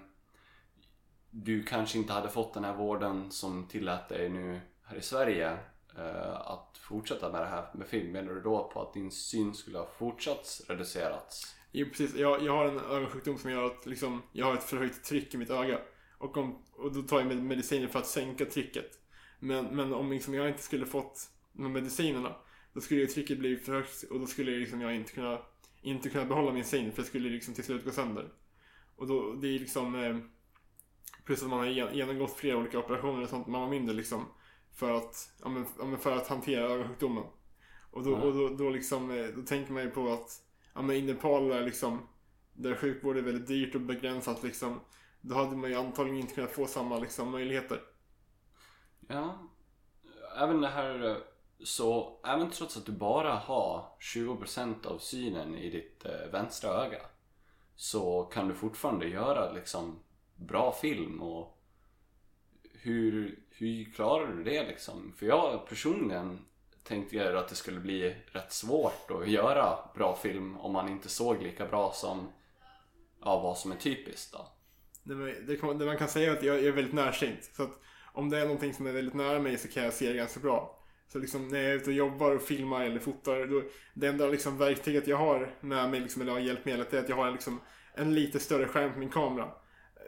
du 1.30 1.64
kanske 1.64 1.98
inte 1.98 2.14
hade 2.14 2.30
fått 2.30 2.54
den 2.54 2.64
här 2.64 2.76
vården 2.76 3.32
som 3.32 3.68
tillät 3.68 4.10
dig 4.10 4.30
nu 4.30 4.62
här 4.84 4.98
i 4.98 5.02
Sverige 5.02 5.58
eh, 5.98 6.36
att 6.36 6.78
fortsätta 6.78 7.32
med 7.32 7.42
det 7.42 7.48
här 7.48 7.66
med 7.74 7.88
film, 7.88 8.12
menar 8.12 8.34
du 8.34 8.42
då 8.42 8.72
på 8.74 8.82
att 8.82 8.94
din 8.94 9.12
syn 9.12 9.54
skulle 9.54 9.78
ha 9.78 9.88
fortsatt 9.98 10.62
reducerats? 10.68 11.56
Jo, 11.72 11.88
precis. 11.90 12.16
Jag, 12.16 12.44
jag 12.44 12.52
har 12.52 12.66
en 12.66 12.80
ögonsjukdom 12.80 13.38
som 13.38 13.52
gör 13.52 13.64
att 13.64 13.86
liksom, 13.86 14.22
jag 14.32 14.46
har 14.46 14.54
ett 14.54 14.64
förhöjt 14.64 15.04
tryck 15.04 15.34
i 15.34 15.38
mitt 15.38 15.50
öga. 15.50 15.80
Och, 16.18 16.38
om, 16.38 16.64
och 16.74 16.94
då 16.94 17.02
tar 17.02 17.20
jag 17.20 17.38
mediciner 17.38 17.88
för 17.88 18.00
att 18.00 18.08
sänka 18.08 18.46
trycket. 18.46 19.00
Men, 19.40 19.66
men 19.66 19.94
om 19.94 20.12
liksom 20.12 20.34
jag 20.34 20.48
inte 20.48 20.64
skulle 20.64 20.86
fått 20.86 21.30
de 21.54 21.74
medicinerna, 21.74 22.36
då 22.76 22.82
skulle 22.82 23.02
ju 23.02 23.08
trycket 23.08 23.40
bli 23.40 23.58
för 23.58 23.74
högt 23.74 24.04
och 24.04 24.20
då 24.20 24.26
skulle 24.26 24.52
liksom 24.52 24.82
jag 24.82 24.96
inte 24.96 25.12
kunna, 25.12 25.42
inte 25.82 26.10
kunna 26.10 26.26
behålla 26.26 26.54
min 26.54 26.66
syn 26.66 26.92
för 26.92 27.02
det 27.02 27.08
skulle 27.08 27.30
liksom 27.30 27.54
till 27.54 27.64
slut 27.64 27.86
gå 27.86 27.92
sönder. 27.92 28.34
Och 28.96 29.08
då, 29.08 29.34
det 29.34 29.48
är 29.48 29.60
liksom, 29.60 29.96
eh, 29.96 30.18
plus 31.26 31.44
att 31.44 31.50
man 31.50 31.60
har 31.60 31.66
gen- 31.66 31.96
genomgått 31.98 32.34
flera 32.34 32.58
olika 32.58 32.80
operationer 32.80 33.24
och 33.24 33.30
sånt 33.30 33.48
när 33.48 33.52
man 33.52 33.62
var 33.62 33.70
mindre 33.70 33.96
liksom. 33.96 34.26
För 34.74 34.94
att, 34.94 35.36
ja 35.44 35.50
men, 35.50 35.66
ja, 35.80 35.86
men 35.86 36.00
för 36.00 36.18
att 36.18 36.28
hantera 36.28 36.72
ögonsjukdomen. 36.72 37.24
Och 37.92 38.04
då, 38.04 38.16
och 38.16 38.34
då, 38.34 38.50
då 38.50 38.70
liksom, 38.70 39.12
eh, 39.12 39.26
då 39.26 39.42
tänker 39.42 39.74
man 39.74 39.84
ju 39.84 39.90
på 39.90 40.14
att, 40.14 40.30
ja 40.74 40.82
men 40.82 40.96
i 40.96 41.02
Nepal 41.02 41.48
där 41.48 41.62
liksom, 41.66 42.08
där 42.54 42.76
sjukvård 42.76 43.18
är 43.18 43.22
väldigt 43.22 43.48
dyrt 43.48 43.76
och 43.76 43.82
begränsat 43.82 44.44
liksom, 44.44 44.80
då 45.22 45.36
hade 45.36 45.56
man 45.56 45.70
ju 45.70 45.76
antagligen 45.76 46.20
inte 46.20 46.36
kunnat 46.36 46.52
få 46.52 46.68
samma 46.68 47.00
liksom 47.00 47.32
möjligheter. 47.32 47.82
Ja, 49.08 49.50
även 50.38 50.62
det 50.62 50.68
här 50.68 51.10
eh, 51.10 51.18
så 51.64 52.20
även 52.26 52.50
trots 52.52 52.78
att 52.78 52.86
du 52.86 52.92
bara 52.92 53.34
har 53.36 53.86
20% 54.00 54.86
av 54.88 54.98
synen 54.98 55.56
i 55.56 55.70
ditt 55.70 56.06
eh, 56.06 56.32
vänstra 56.32 56.70
öga 56.70 57.02
så 57.76 58.24
kan 58.24 58.48
du 58.48 58.54
fortfarande 58.54 59.08
göra 59.08 59.52
liksom 59.52 60.00
bra 60.36 60.72
film 60.72 61.22
och 61.22 61.58
hur, 62.74 63.40
hur 63.50 63.86
klarar 63.92 64.28
du 64.28 64.44
det 64.44 64.64
liksom? 64.68 65.14
För 65.18 65.26
jag 65.26 65.68
personligen 65.70 66.40
tänkte 66.84 67.16
jag 67.16 67.36
att 67.36 67.48
det 67.48 67.56
skulle 67.56 67.80
bli 67.80 68.16
rätt 68.32 68.52
svårt 68.54 69.12
att 69.12 69.28
göra 69.30 69.78
bra 69.96 70.16
film 70.16 70.58
om 70.58 70.74
man 70.74 70.90
inte 70.90 71.10
såg 71.10 71.42
lika 71.44 71.66
bra 71.68 71.92
som 71.94 72.28
ja, 73.22 73.40
vad 73.40 73.58
som 73.58 73.72
är 73.72 73.76
typiskt 73.76 74.32
då. 74.34 74.48
Det, 75.04 75.16
man- 75.16 75.46
det, 75.48 75.56
kan- 75.58 75.78
det 75.78 75.86
man 75.86 75.98
kan 75.98 76.08
säga 76.08 76.32
är 76.32 76.38
att 76.38 76.44
jag 76.44 76.64
är 76.64 76.72
väldigt 76.72 76.94
närsynt. 76.94 77.44
Så 77.54 77.64
att 77.64 77.80
om 78.14 78.30
det 78.30 78.38
är 78.40 78.44
någonting 78.44 78.74
som 78.74 78.88
är 78.88 78.92
väldigt 78.92 79.14
nära 79.14 79.40
mig 79.40 79.58
så 79.58 79.68
kan 79.68 79.84
jag 79.84 79.94
se 79.94 80.08
det 80.10 80.18
ganska 80.18 80.40
bra. 80.40 80.80
Så 81.08 81.20
liksom 81.20 81.48
när 81.48 81.60
jag 81.60 81.72
är 81.72 81.76
ute 81.76 81.90
och 81.90 81.96
jobbar 81.96 82.36
och 82.36 82.42
filmar 82.42 82.86
eller 82.86 83.00
fotar, 83.00 83.46
då, 83.46 83.64
det 83.94 84.08
enda 84.08 84.28
liksom 84.28 84.58
verktyget 84.58 85.08
jag 85.08 85.18
har 85.18 85.56
med 85.62 85.90
mig, 85.90 86.00
liksom, 86.00 86.22
eller 86.22 86.32
har 86.32 86.40
hjälpmedlet, 86.40 86.94
är 86.94 87.00
att 87.00 87.10
jag 87.10 87.16
har 87.16 87.32
liksom 87.32 87.60
en 87.94 88.16
lite 88.16 88.40
större 88.40 88.68
skärm 88.68 88.94
på 88.94 89.00
min 89.00 89.10
kamera. 89.10 89.52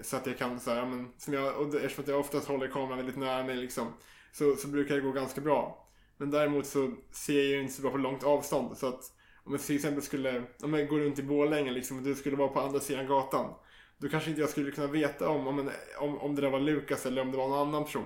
Så 0.01 0.17
att 0.17 0.27
jag 0.27 0.37
kan 0.37 0.59
så 0.59 0.71
här, 0.71 0.85
men, 0.85 1.13
som 1.17 1.33
jag, 1.33 1.57
och 1.57 1.75
eftersom 1.75 2.03
jag 2.07 2.19
oftast 2.19 2.47
håller 2.47 2.67
kameran 2.67 2.97
väldigt 2.97 3.17
nära 3.17 3.43
mig 3.43 3.55
liksom, 3.55 3.93
så, 4.31 4.55
så 4.55 4.67
brukar 4.67 4.95
det 4.95 5.01
gå 5.01 5.11
ganska 5.11 5.41
bra. 5.41 5.87
Men 6.17 6.31
däremot 6.31 6.65
så 6.65 6.91
ser 7.11 7.37
jag 7.37 7.45
ju 7.45 7.61
inte 7.61 7.73
så 7.73 7.81
bra 7.81 7.91
på 7.91 7.97
långt 7.97 8.23
avstånd. 8.23 8.77
Så 8.77 8.87
att 8.87 9.01
om 9.43 9.51
jag 9.51 9.61
till 9.61 9.75
exempel 9.75 10.03
skulle, 10.03 10.43
om 10.63 10.73
jag 10.73 10.87
går 10.87 10.99
runt 10.99 11.19
i 11.19 11.23
Borlänge 11.23 11.71
liksom, 11.71 11.97
och 11.97 12.03
du 12.03 12.15
skulle 12.15 12.35
vara 12.35 12.47
på 12.47 12.59
andra 12.59 12.79
sidan 12.79 13.07
gatan. 13.07 13.53
Då 13.97 14.09
kanske 14.09 14.29
inte 14.29 14.41
jag 14.41 14.49
skulle 14.49 14.71
kunna 14.71 14.87
veta 14.87 15.29
om, 15.29 15.47
om, 15.47 15.59
en, 15.59 15.69
om, 15.99 16.17
om 16.17 16.35
det 16.35 16.41
där 16.41 16.49
var 16.49 16.59
Lukas 16.59 17.05
eller 17.05 17.21
om 17.21 17.31
det 17.31 17.37
var 17.37 17.47
någon 17.47 17.67
annan 17.67 17.83
person. 17.83 18.05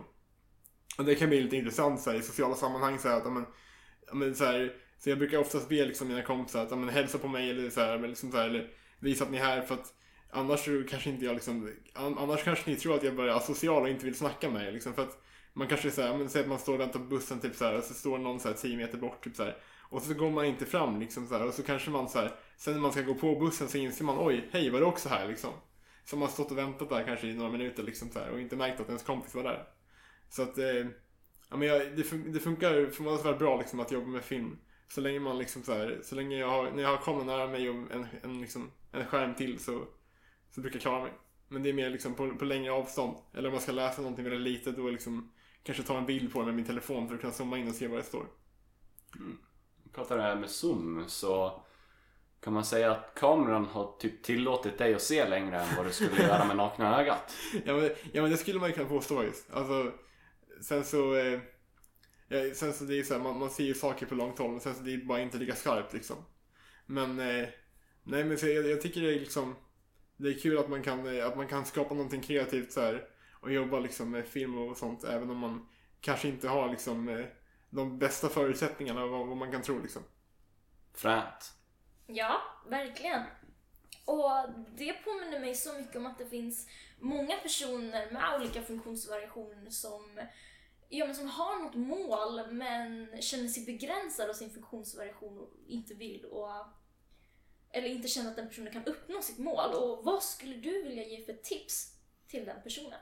Det 0.97 1.15
kan 1.15 1.29
bli 1.29 1.41
lite 1.41 1.57
intressant 1.57 2.01
så 2.01 2.11
här, 2.11 2.17
i 2.17 2.21
sociala 2.21 2.55
sammanhang 2.55 2.99
så 2.99 3.07
här, 3.07 3.17
att, 3.17 3.25
ja, 3.25 3.29
men, 3.29 3.45
men, 4.13 4.35
så, 4.35 4.45
här, 4.45 4.75
så 4.97 5.09
jag 5.09 5.17
brukar 5.17 5.37
oftast 5.37 5.69
be 5.69 5.85
liksom, 5.85 6.07
mina 6.07 6.21
kompisar 6.21 6.63
att 6.63 6.71
ja, 6.71 6.77
men, 6.77 6.89
hälsa 6.89 7.17
på 7.17 7.27
mig 7.27 7.49
eller, 7.49 7.69
så 7.69 7.81
här, 7.81 7.97
men, 7.97 8.09
liksom, 8.09 8.31
så 8.31 8.37
här, 8.37 8.49
eller 8.49 8.69
visa 8.99 9.23
att 9.23 9.31
ni 9.31 9.37
är 9.37 9.43
här 9.43 9.61
för 9.61 9.75
att 9.75 9.93
annars 10.31 10.65
kanske 10.89 11.09
inte 11.09 11.25
jag 11.25 11.33
liksom, 11.33 11.71
an, 11.93 12.17
annars 12.17 12.43
kanske 12.43 12.69
ni 12.69 12.75
tror 12.75 12.95
att 12.95 13.03
jag 13.03 13.15
bara 13.15 13.31
är 13.31 13.37
asocial 13.37 13.81
och 13.81 13.89
inte 13.89 14.05
vill 14.05 14.15
snacka 14.15 14.49
med 14.49 14.67
er 14.67 14.71
liksom, 14.71 14.93
för 14.93 15.01
att 15.01 15.17
man 15.53 15.67
kanske 15.67 15.91
så 15.91 16.01
här, 16.01 16.17
men 16.17 16.29
säg 16.29 16.41
att 16.41 16.47
man 16.47 16.59
står 16.59 16.73
och 16.73 16.79
väntar 16.79 16.99
på 16.99 17.05
bussen 17.05 17.39
typ 17.39 17.55
så 17.55 17.65
här, 17.65 17.77
och 17.77 17.83
så 17.83 17.93
står 17.93 18.17
någon 18.17 18.39
så 18.39 18.47
här 18.47 18.55
10 18.55 18.77
meter 18.77 18.97
bort 18.97 19.23
typ 19.23 19.35
så 19.35 19.43
här, 19.43 19.57
och 19.89 20.01
så 20.01 20.13
går 20.13 20.29
man 20.29 20.45
inte 20.45 20.65
fram 20.65 20.99
liksom 20.99 21.27
så 21.27 21.37
här, 21.37 21.47
och 21.47 21.53
så 21.53 21.63
kanske 21.63 21.89
man 21.89 22.09
så 22.09 22.19
här, 22.19 22.31
sen 22.57 22.73
när 22.73 22.81
man 22.81 22.91
ska 22.91 23.01
gå 23.01 23.13
på 23.13 23.35
bussen 23.35 23.67
så 23.67 23.77
inser 23.77 24.05
man 24.05 24.17
oj, 24.19 24.49
hej 24.51 24.69
var 24.69 24.79
du 24.79 24.85
också 24.85 25.09
här 25.09 25.27
liksom? 25.27 25.51
Så 26.05 26.15
man 26.15 26.27
har 26.27 26.33
stått 26.33 26.51
och 26.51 26.57
väntat 26.57 26.89
där 26.89 27.03
kanske 27.03 27.27
i 27.27 27.33
några 27.33 27.51
minuter 27.51 27.83
liksom 27.83 28.09
så 28.09 28.19
här, 28.19 28.29
och 28.29 28.41
inte 28.41 28.55
märkt 28.55 28.79
att 28.79 28.87
ens 28.87 29.03
kompis 29.03 29.35
var 29.35 29.43
där. 29.43 29.67
Så 30.31 30.43
att, 30.43 30.57
eh, 30.57 30.87
ja 31.49 31.57
men 31.57 31.67
jag, 31.67 31.81
det, 31.97 32.03
fun- 32.03 32.33
det 32.33 32.39
funkar 32.39 32.89
förvånansvärt 32.91 33.39
bra 33.39 33.57
liksom 33.59 33.79
att 33.79 33.91
jobba 33.91 34.07
med 34.07 34.23
film. 34.23 34.57
Så 34.89 35.01
länge 35.01 35.19
man 35.19 35.37
liksom 35.37 35.63
så 35.63 35.73
här, 35.73 35.99
så 36.03 36.15
länge 36.15 36.37
jag 36.39 36.47
har, 36.49 36.71
när 36.71 36.83
jag 36.83 36.89
har 36.89 36.97
kameran 36.97 37.27
nära 37.27 37.47
mig 37.47 37.69
och 37.69 37.75
en, 37.75 38.07
en, 38.23 38.41
liksom, 38.41 38.71
en 38.91 39.05
skärm 39.05 39.35
till 39.35 39.59
så, 39.59 39.85
så 40.55 40.61
brukar 40.61 40.75
jag 40.75 40.81
klara 40.81 41.03
mig. 41.03 41.11
Men 41.47 41.63
det 41.63 41.69
är 41.69 41.73
mer 41.73 41.89
liksom 41.89 42.13
på, 42.15 42.35
på 42.35 42.45
längre 42.45 42.71
avstånd. 42.71 43.17
Eller 43.33 43.47
om 43.49 43.53
jag 43.53 43.63
ska 43.63 43.71
läsa 43.71 44.01
någonting 44.01 44.23
väldigt 44.25 44.41
litet 44.53 44.77
då 44.77 44.89
liksom 44.89 45.31
kanske 45.63 45.83
ta 45.83 45.97
en 45.97 46.05
bild 46.05 46.33
på 46.33 46.39
det 46.39 46.45
med 46.45 46.55
min 46.55 46.65
telefon 46.65 47.07
för 47.07 47.15
att 47.15 47.21
kunna 47.21 47.33
zooma 47.33 47.57
in 47.57 47.67
och 47.69 47.75
se 47.75 47.87
vad 47.87 47.99
det 47.99 48.03
står. 48.03 48.25
pratar 49.93 50.17
det 50.17 50.23
här 50.23 50.35
med 50.35 50.49
zoom 50.49 51.03
så 51.07 51.61
kan 52.43 52.53
man 52.53 52.65
säga 52.65 52.91
att 52.91 53.13
kameran 53.15 53.65
har 53.65 53.95
typ 53.99 54.23
tillåtit 54.23 54.77
dig 54.77 54.93
att 54.95 55.01
se 55.01 55.29
längre 55.29 55.61
än 55.61 55.75
vad 55.77 55.85
du 55.85 55.91
skulle 55.91 56.23
göra 56.23 56.45
med 56.45 56.57
nakna 56.57 57.01
ögat. 57.01 57.33
Ja 57.65 57.73
men, 57.75 57.89
ja 58.13 58.21
men 58.21 58.31
det 58.31 58.37
skulle 58.37 58.59
man 58.59 58.69
ju 58.69 58.75
kunna 58.75 58.89
påstå 58.89 59.23
just. 59.23 59.51
Alltså, 59.53 59.91
sen 60.61 60.83
så, 60.83 61.15
eh, 61.15 61.39
ja, 62.27 62.53
sen 62.53 62.73
så 62.73 62.83
det 62.83 62.93
är 62.93 62.97
ju 62.97 63.03
så 63.03 63.13
här, 63.13 63.21
man, 63.21 63.39
man 63.39 63.49
ser 63.49 63.63
ju 63.63 63.73
saker 63.73 64.05
på 64.05 64.15
långt 64.15 64.39
håll 64.39 64.51
men 64.51 64.59
sen 64.59 64.75
så 64.75 64.81
det 64.81 64.93
är 64.93 64.97
bara 64.97 65.21
inte 65.21 65.37
lika 65.37 65.55
skarpt 65.55 65.93
liksom. 65.93 66.17
Men, 66.85 67.19
eh, 67.19 67.49
nej 68.03 68.23
men 68.23 68.37
så 68.37 68.47
jag, 68.47 68.69
jag 68.69 68.81
tycker 68.81 69.01
det 69.01 69.13
är 69.13 69.19
liksom, 69.19 69.55
det 70.17 70.29
är 70.29 70.39
kul 70.39 70.57
att 70.57 70.69
man 70.69 70.83
kan, 70.83 71.17
eh, 71.17 71.27
att 71.27 71.37
man 71.37 71.47
kan 71.47 71.65
skapa 71.65 71.93
någonting 71.93 72.21
kreativt 72.21 72.71
så 72.71 72.81
här 72.81 73.07
och 73.41 73.51
jobba 73.51 73.79
liksom 73.79 74.11
med 74.11 74.27
film 74.27 74.57
och 74.57 74.77
sånt 74.77 75.03
även 75.03 75.29
om 75.29 75.37
man 75.37 75.67
kanske 76.01 76.27
inte 76.27 76.47
har 76.47 76.69
liksom 76.69 77.09
eh, 77.09 77.25
de 77.69 77.99
bästa 77.99 78.29
förutsättningarna 78.29 79.05
vad, 79.05 79.27
vad 79.27 79.37
man 79.37 79.51
kan 79.51 79.61
tro 79.61 79.81
liksom. 79.81 80.03
Fränt. 80.93 81.53
Ja, 82.07 82.41
verkligen. 82.69 83.21
Och 84.05 84.49
det 84.77 84.93
påminner 84.93 85.39
mig 85.39 85.55
så 85.55 85.73
mycket 85.73 85.95
om 85.95 86.05
att 86.05 86.17
det 86.17 86.25
finns 86.25 86.67
många 86.99 87.37
personer 87.37 88.11
med 88.11 88.35
olika 88.39 88.61
funktionsvariationer 88.61 89.69
som, 89.69 90.19
ja, 90.91 91.05
men 91.05 91.15
som 91.15 91.27
har 91.27 91.59
något 91.59 91.75
mål 91.75 92.41
men 92.51 93.07
känner 93.21 93.47
sig 93.47 93.65
begränsad 93.65 94.29
av 94.29 94.33
sin 94.33 94.49
funktionsvariation 94.49 95.37
och 95.39 95.49
inte 95.67 95.93
vill 95.93 96.25
och 96.25 96.49
eller 97.73 97.87
inte 97.87 98.07
känner 98.07 98.29
att 98.29 98.35
den 98.35 98.47
personen 98.47 98.73
kan 98.73 98.85
uppnå 98.85 99.21
sitt 99.21 99.37
mål. 99.37 99.73
Och 99.73 100.05
vad 100.05 100.23
skulle 100.23 100.55
du 100.55 100.83
vilja 100.83 101.03
ge 101.03 101.25
för 101.25 101.33
tips 101.33 101.87
till 102.27 102.45
den 102.45 102.61
personen? 102.63 102.99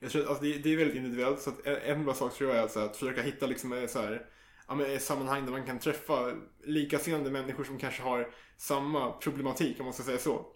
Jag 0.00 0.10
tror 0.10 0.22
att 0.22 0.28
alltså, 0.28 0.44
det, 0.44 0.58
det 0.58 0.72
är 0.72 0.76
väldigt 0.76 0.96
individuellt 0.96 1.40
så 1.40 1.50
att 1.50 1.66
en, 1.66 2.04
bra 2.04 2.14
sak 2.14 2.34
tror 2.34 2.50
jag 2.50 2.58
är 2.58 2.62
alltså 2.62 2.80
att 2.80 2.96
försöka 2.96 3.22
hitta 3.22 3.46
liksom 3.46 3.72
eh, 3.72 3.86
så 3.86 4.00
här, 4.00 4.26
ja, 4.68 4.74
men, 4.74 4.90
ett 4.90 5.02
sammanhang 5.02 5.44
där 5.44 5.52
man 5.52 5.66
kan 5.66 5.78
träffa 5.78 6.34
likasinnade 6.64 7.30
människor 7.30 7.64
som 7.64 7.78
kanske 7.78 8.02
har 8.02 8.34
samma 8.56 9.12
problematik 9.12 9.80
om 9.80 9.84
man 9.84 9.94
ska 9.94 10.02
säga 10.02 10.18
så. 10.18 10.46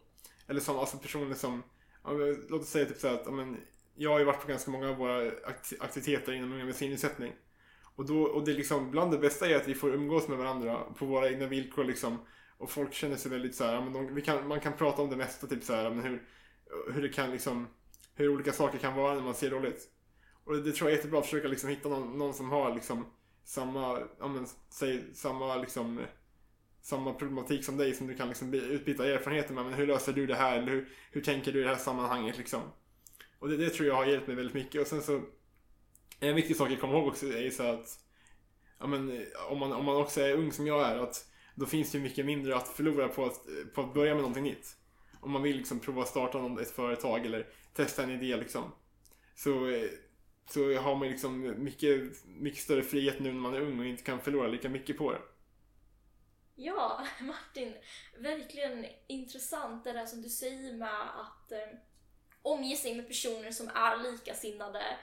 Eller 0.46 0.60
som 0.60 0.78
alltså 0.78 0.96
personer 0.96 1.34
som, 1.34 1.62
ja, 2.04 2.12
men, 2.12 2.46
låt 2.48 2.62
oss 2.62 2.68
säga 2.68 2.86
typ 2.86 2.98
så 2.98 3.08
här 3.08 3.14
att 3.14 3.26
ja, 3.26 3.32
men, 3.32 3.60
jag 3.94 4.10
har 4.10 4.18
ju 4.18 4.24
varit 4.24 4.40
på 4.40 4.48
ganska 4.48 4.70
många 4.70 4.88
av 4.88 4.96
våra 4.96 5.32
aktiviteter 5.80 6.32
inom 6.32 6.52
unga 6.52 6.64
med 6.64 6.74
synnedsättning. 6.74 7.32
Och, 7.96 8.06
då, 8.06 8.22
och 8.22 8.44
det 8.44 8.52
är 8.52 8.56
liksom, 8.56 8.90
bland 8.90 9.12
det 9.12 9.18
bästa 9.18 9.48
är 9.48 9.56
att 9.56 9.68
vi 9.68 9.74
får 9.74 9.94
umgås 9.94 10.28
med 10.28 10.38
varandra 10.38 10.80
på 10.98 11.06
våra 11.06 11.28
egna 11.28 11.46
villkor 11.46 11.84
liksom. 11.84 12.18
Och 12.58 12.70
folk 12.70 12.92
känner 12.92 13.16
sig 13.16 13.30
väldigt 13.30 13.54
så 13.54 13.64
här, 13.64 13.80
men 13.80 13.92
de, 13.92 14.14
vi 14.14 14.22
kan, 14.22 14.48
man 14.48 14.60
kan 14.60 14.72
prata 14.72 15.02
om 15.02 15.10
det 15.10 15.16
mesta 15.16 15.46
typ 15.46 15.64
så 15.64 15.74
här, 15.74 15.90
men 15.90 16.04
hur, 16.04 16.22
hur 16.92 17.02
det 17.02 17.08
kan 17.08 17.30
liksom 17.30 17.68
hur 18.14 18.28
olika 18.28 18.52
saker 18.52 18.78
kan 18.78 18.94
vara 18.94 19.14
när 19.14 19.22
man 19.22 19.34
ser 19.34 19.50
dåligt. 19.50 19.88
Och 20.44 20.56
det 20.56 20.72
tror 20.72 20.90
jag 20.90 20.92
är 20.92 20.96
jättebra 20.96 21.18
att 21.18 21.26
försöka 21.26 21.48
liksom 21.48 21.70
hitta 21.70 21.88
någon, 21.88 22.18
någon 22.18 22.34
som 22.34 22.50
har 22.50 22.74
liksom 22.74 23.06
samma, 23.44 24.00
ja 24.18 24.28
men, 24.28 24.46
säg, 24.70 25.14
samma 25.14 25.56
liksom 25.56 26.00
samma 26.84 27.12
problematik 27.14 27.64
som 27.64 27.76
dig 27.76 27.94
som 27.94 28.06
du 28.06 28.14
kan 28.14 28.28
liksom 28.28 28.54
utbyta 28.54 29.06
erfarenheter 29.06 29.54
med. 29.54 29.64
Men 29.64 29.74
hur 29.74 29.86
löser 29.86 30.12
du 30.12 30.26
det 30.26 30.34
här? 30.34 30.58
Eller 30.58 30.72
hur, 30.72 30.88
hur 31.10 31.20
tänker 31.20 31.52
du 31.52 31.60
i 31.60 31.62
det 31.62 31.68
här 31.68 31.76
sammanhanget 31.76 32.38
liksom? 32.38 32.60
Och 33.44 33.50
det, 33.50 33.56
det 33.56 33.70
tror 33.70 33.88
jag 33.88 33.94
har 33.94 34.06
hjälpt 34.06 34.26
mig 34.26 34.36
väldigt 34.36 34.54
mycket. 34.54 34.80
Och 34.80 34.86
sen 34.86 35.02
så 35.02 35.22
en 36.20 36.34
viktig 36.34 36.56
sak 36.56 36.70
att 36.72 36.80
komma 36.80 36.92
ihåg 36.92 37.08
också 37.08 37.26
är 37.26 37.42
ju 37.42 37.50
så 37.50 37.62
att 37.62 37.98
ja, 38.78 38.86
men, 38.86 39.26
om, 39.48 39.58
man, 39.58 39.72
om 39.72 39.84
man 39.84 39.96
också 39.96 40.20
är 40.20 40.34
ung 40.34 40.52
som 40.52 40.66
jag 40.66 40.90
är 40.90 40.96
att 40.96 41.26
då 41.54 41.66
finns 41.66 41.90
det 41.90 41.98
ju 41.98 42.04
mycket 42.04 42.26
mindre 42.26 42.56
att 42.56 42.68
förlora 42.68 43.08
på 43.08 43.24
att, 43.24 43.40
på 43.74 43.80
att 43.80 43.94
börja 43.94 44.14
med 44.14 44.22
någonting 44.22 44.44
nytt. 44.44 44.76
Om 45.20 45.30
man 45.30 45.42
vill 45.42 45.56
liksom 45.56 45.80
prova 45.80 46.02
att 46.02 46.08
starta 46.08 46.62
ett 46.62 46.70
företag 46.70 47.26
eller 47.26 47.46
testa 47.74 48.02
en 48.02 48.10
idé 48.10 48.36
liksom. 48.36 48.72
Så, 49.34 49.52
så 50.50 50.74
har 50.74 50.96
man 50.96 51.08
liksom 51.08 51.64
mycket, 51.64 52.24
mycket 52.24 52.62
större 52.62 52.82
frihet 52.82 53.20
nu 53.20 53.32
när 53.32 53.40
man 53.40 53.54
är 53.54 53.60
ung 53.60 53.78
och 53.78 53.86
inte 53.86 54.02
kan 54.02 54.20
förlora 54.20 54.48
lika 54.48 54.68
mycket 54.68 54.98
på 54.98 55.12
det. 55.12 55.20
Ja, 56.54 57.06
Martin, 57.20 57.74
verkligen 58.18 58.86
intressant 59.06 59.84
det 59.84 59.92
där 59.92 60.06
som 60.06 60.22
du 60.22 60.28
säger 60.28 60.74
med 60.74 61.20
att 61.20 61.52
eh, 61.52 61.78
omge 62.44 62.76
sig 62.76 62.94
med 62.94 63.08
personer 63.08 63.50
som 63.50 63.68
är 63.68 63.96
likasinnade 63.96 64.98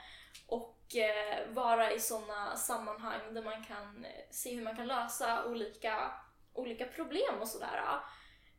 och 0.48 0.96
eh, 0.96 1.50
vara 1.54 1.92
i 1.92 2.00
sådana 2.00 2.56
sammanhang 2.56 3.34
där 3.34 3.44
man 3.44 3.64
kan 3.64 4.06
eh, 4.06 4.26
se 4.30 4.56
hur 4.56 4.64
man 4.64 4.76
kan 4.76 4.88
lösa 4.88 5.46
olika, 5.46 6.12
olika 6.54 6.86
problem 6.86 7.42
och 7.42 7.48
sådär. 7.48 8.02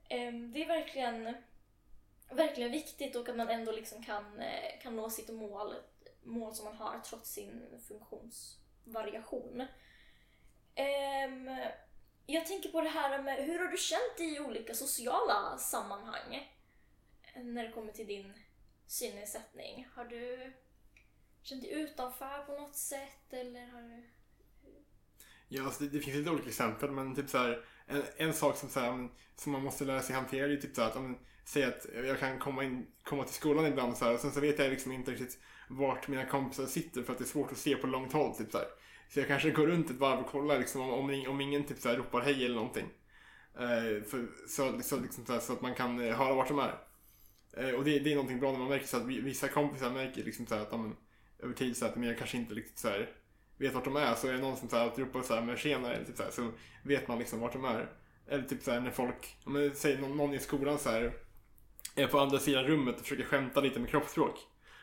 Eh, 0.08 0.32
det 0.32 0.62
är 0.62 0.68
verkligen 0.68 1.34
verkligen 2.30 2.72
viktigt 2.72 3.16
och 3.16 3.28
att 3.28 3.36
man 3.36 3.48
ändå 3.48 3.72
liksom 3.72 4.02
kan, 4.02 4.40
eh, 4.40 4.80
kan 4.82 4.96
nå 4.96 5.10
sitt 5.10 5.28
mål, 5.28 5.74
mål 6.22 6.54
som 6.54 6.64
man 6.64 6.76
har 6.76 6.98
trots 6.98 7.30
sin 7.30 7.80
funktionsvariation. 7.88 9.60
Eh, 10.74 11.30
jag 12.26 12.46
tänker 12.46 12.68
på 12.68 12.80
det 12.80 12.88
här 12.88 13.22
med 13.22 13.44
hur 13.44 13.58
har 13.58 13.68
du 13.68 13.76
känt 13.76 14.16
dig 14.16 14.36
i 14.36 14.40
olika 14.40 14.74
sociala 14.74 15.58
sammanhang 15.58 16.50
när 17.34 17.64
det 17.64 17.72
kommer 17.72 17.92
till 17.92 18.06
din 18.06 18.32
synnedsättning? 18.86 19.88
Har 19.94 20.04
du 20.04 20.52
känt 21.42 21.62
dig 21.62 21.72
utanför 21.72 22.44
på 22.46 22.52
något 22.52 22.76
sätt 22.76 23.32
eller 23.32 23.66
har 23.66 23.82
du... 23.82 24.04
Ja, 25.48 25.64
alltså 25.64 25.84
det, 25.84 25.90
det 25.90 26.00
finns 26.00 26.16
lite 26.16 26.30
olika 26.30 26.48
exempel, 26.48 26.90
men 26.90 27.14
typ 27.14 27.30
så 27.30 27.38
här, 27.38 27.64
en, 27.86 28.02
en 28.16 28.34
sak 28.34 28.56
som, 28.56 28.68
så 28.68 28.80
här, 28.80 29.08
som 29.36 29.52
man 29.52 29.62
måste 29.62 29.84
lära 29.84 30.02
sig 30.02 30.16
hantera 30.16 30.52
är 30.52 30.56
typ 30.56 30.74
så 30.74 30.82
här, 30.82 30.88
att 30.88 30.96
om 30.96 31.18
säger 31.44 31.68
att 31.68 31.86
jag 32.06 32.18
kan 32.18 32.38
komma, 32.38 32.64
in, 32.64 32.86
komma 33.02 33.24
till 33.24 33.34
skolan 33.34 33.66
ibland 33.66 33.96
så 33.96 34.04
här, 34.04 34.14
och 34.14 34.20
sen 34.20 34.32
så 34.32 34.40
vet 34.40 34.58
jag 34.58 34.70
liksom 34.70 34.92
inte 34.92 35.10
riktigt 35.10 35.38
vart 35.68 36.08
mina 36.08 36.26
kompisar 36.26 36.66
sitter 36.66 37.02
för 37.02 37.12
att 37.12 37.18
det 37.18 37.24
är 37.24 37.26
svårt 37.26 37.52
att 37.52 37.58
se 37.58 37.76
på 37.76 37.86
långt 37.86 38.12
håll. 38.12 38.36
Typ 38.36 38.52
så, 38.52 38.58
här. 38.58 38.66
så 39.08 39.20
jag 39.20 39.28
kanske 39.28 39.50
går 39.50 39.66
runt 39.66 39.90
ett 39.90 39.96
varv 39.96 40.20
och 40.20 40.26
kollar 40.26 40.58
liksom, 40.58 40.80
om, 40.80 40.90
om, 40.90 41.24
om 41.28 41.40
ingen 41.40 41.64
typ 41.64 41.78
så 41.78 41.88
här, 41.88 41.96
ropar 41.96 42.20
hej 42.20 42.44
eller 42.44 42.54
någonting. 42.54 42.86
Uh, 43.60 44.02
för, 44.02 44.48
så, 44.48 44.80
så, 44.82 45.00
liksom, 45.00 45.26
så, 45.26 45.32
här, 45.32 45.40
så 45.40 45.52
att 45.52 45.60
man 45.60 45.74
kan 45.74 46.00
eh, 46.00 46.16
höra 46.16 46.34
vart 46.34 46.48
de 46.48 46.58
är. 46.58 46.78
Eh, 47.56 47.70
och 47.70 47.84
det, 47.84 47.98
det 47.98 48.10
är 48.10 48.14
någonting 48.14 48.40
bra 48.40 48.52
när 48.52 48.58
man 48.58 48.68
märker 48.68 48.86
så 48.86 48.96
att 48.96 49.06
vissa 49.06 49.48
kompisar 49.48 49.90
märker 49.90 50.24
liksom 50.24 50.46
så 50.46 50.54
här, 50.54 50.62
att 50.62 50.70
de 50.70 50.96
över 51.42 51.54
tid 51.54 51.76
så 51.76 51.86
att 51.86 51.96
men 51.96 52.08
jag 52.08 52.18
kanske 52.18 52.36
inte 52.36 52.54
riktigt 52.54 52.78
så 52.78 52.88
här, 52.88 53.10
vet 53.56 53.74
vart 53.74 53.84
de 53.84 53.96
är. 53.96 54.14
Så 54.14 54.28
är 54.28 54.32
det 54.32 54.38
någon 54.38 54.56
som 54.56 54.68
så 54.68 54.76
här, 54.76 54.84
alltid 54.84 55.04
ropar 55.04 55.22
så 55.22 55.34
här, 55.34 55.42
men 55.42 55.56
tjena, 55.56 55.92
eller 55.92 56.04
typ 56.04 56.16
så, 56.16 56.22
här, 56.22 56.30
så 56.30 56.50
vet 56.82 57.08
man 57.08 57.18
liksom 57.18 57.40
vart 57.40 57.52
de 57.52 57.64
är. 57.64 57.90
Eller 58.28 58.44
typ 58.44 58.62
så 58.62 58.70
här, 58.70 58.80
när 58.80 58.90
folk, 58.90 59.36
om 59.44 59.52
man 59.52 59.74
säger 59.74 59.98
någon, 59.98 60.16
någon 60.16 60.34
i 60.34 60.38
skolan 60.38 60.78
så 60.78 60.90
här, 60.90 61.12
är 61.96 62.06
på 62.06 62.18
andra 62.18 62.38
sidan 62.38 62.64
rummet 62.64 62.94
och 62.94 63.00
försöker 63.00 63.24
skämta 63.24 63.60
lite 63.60 63.80
med 63.80 63.90
kroppsspråk. 63.90 64.38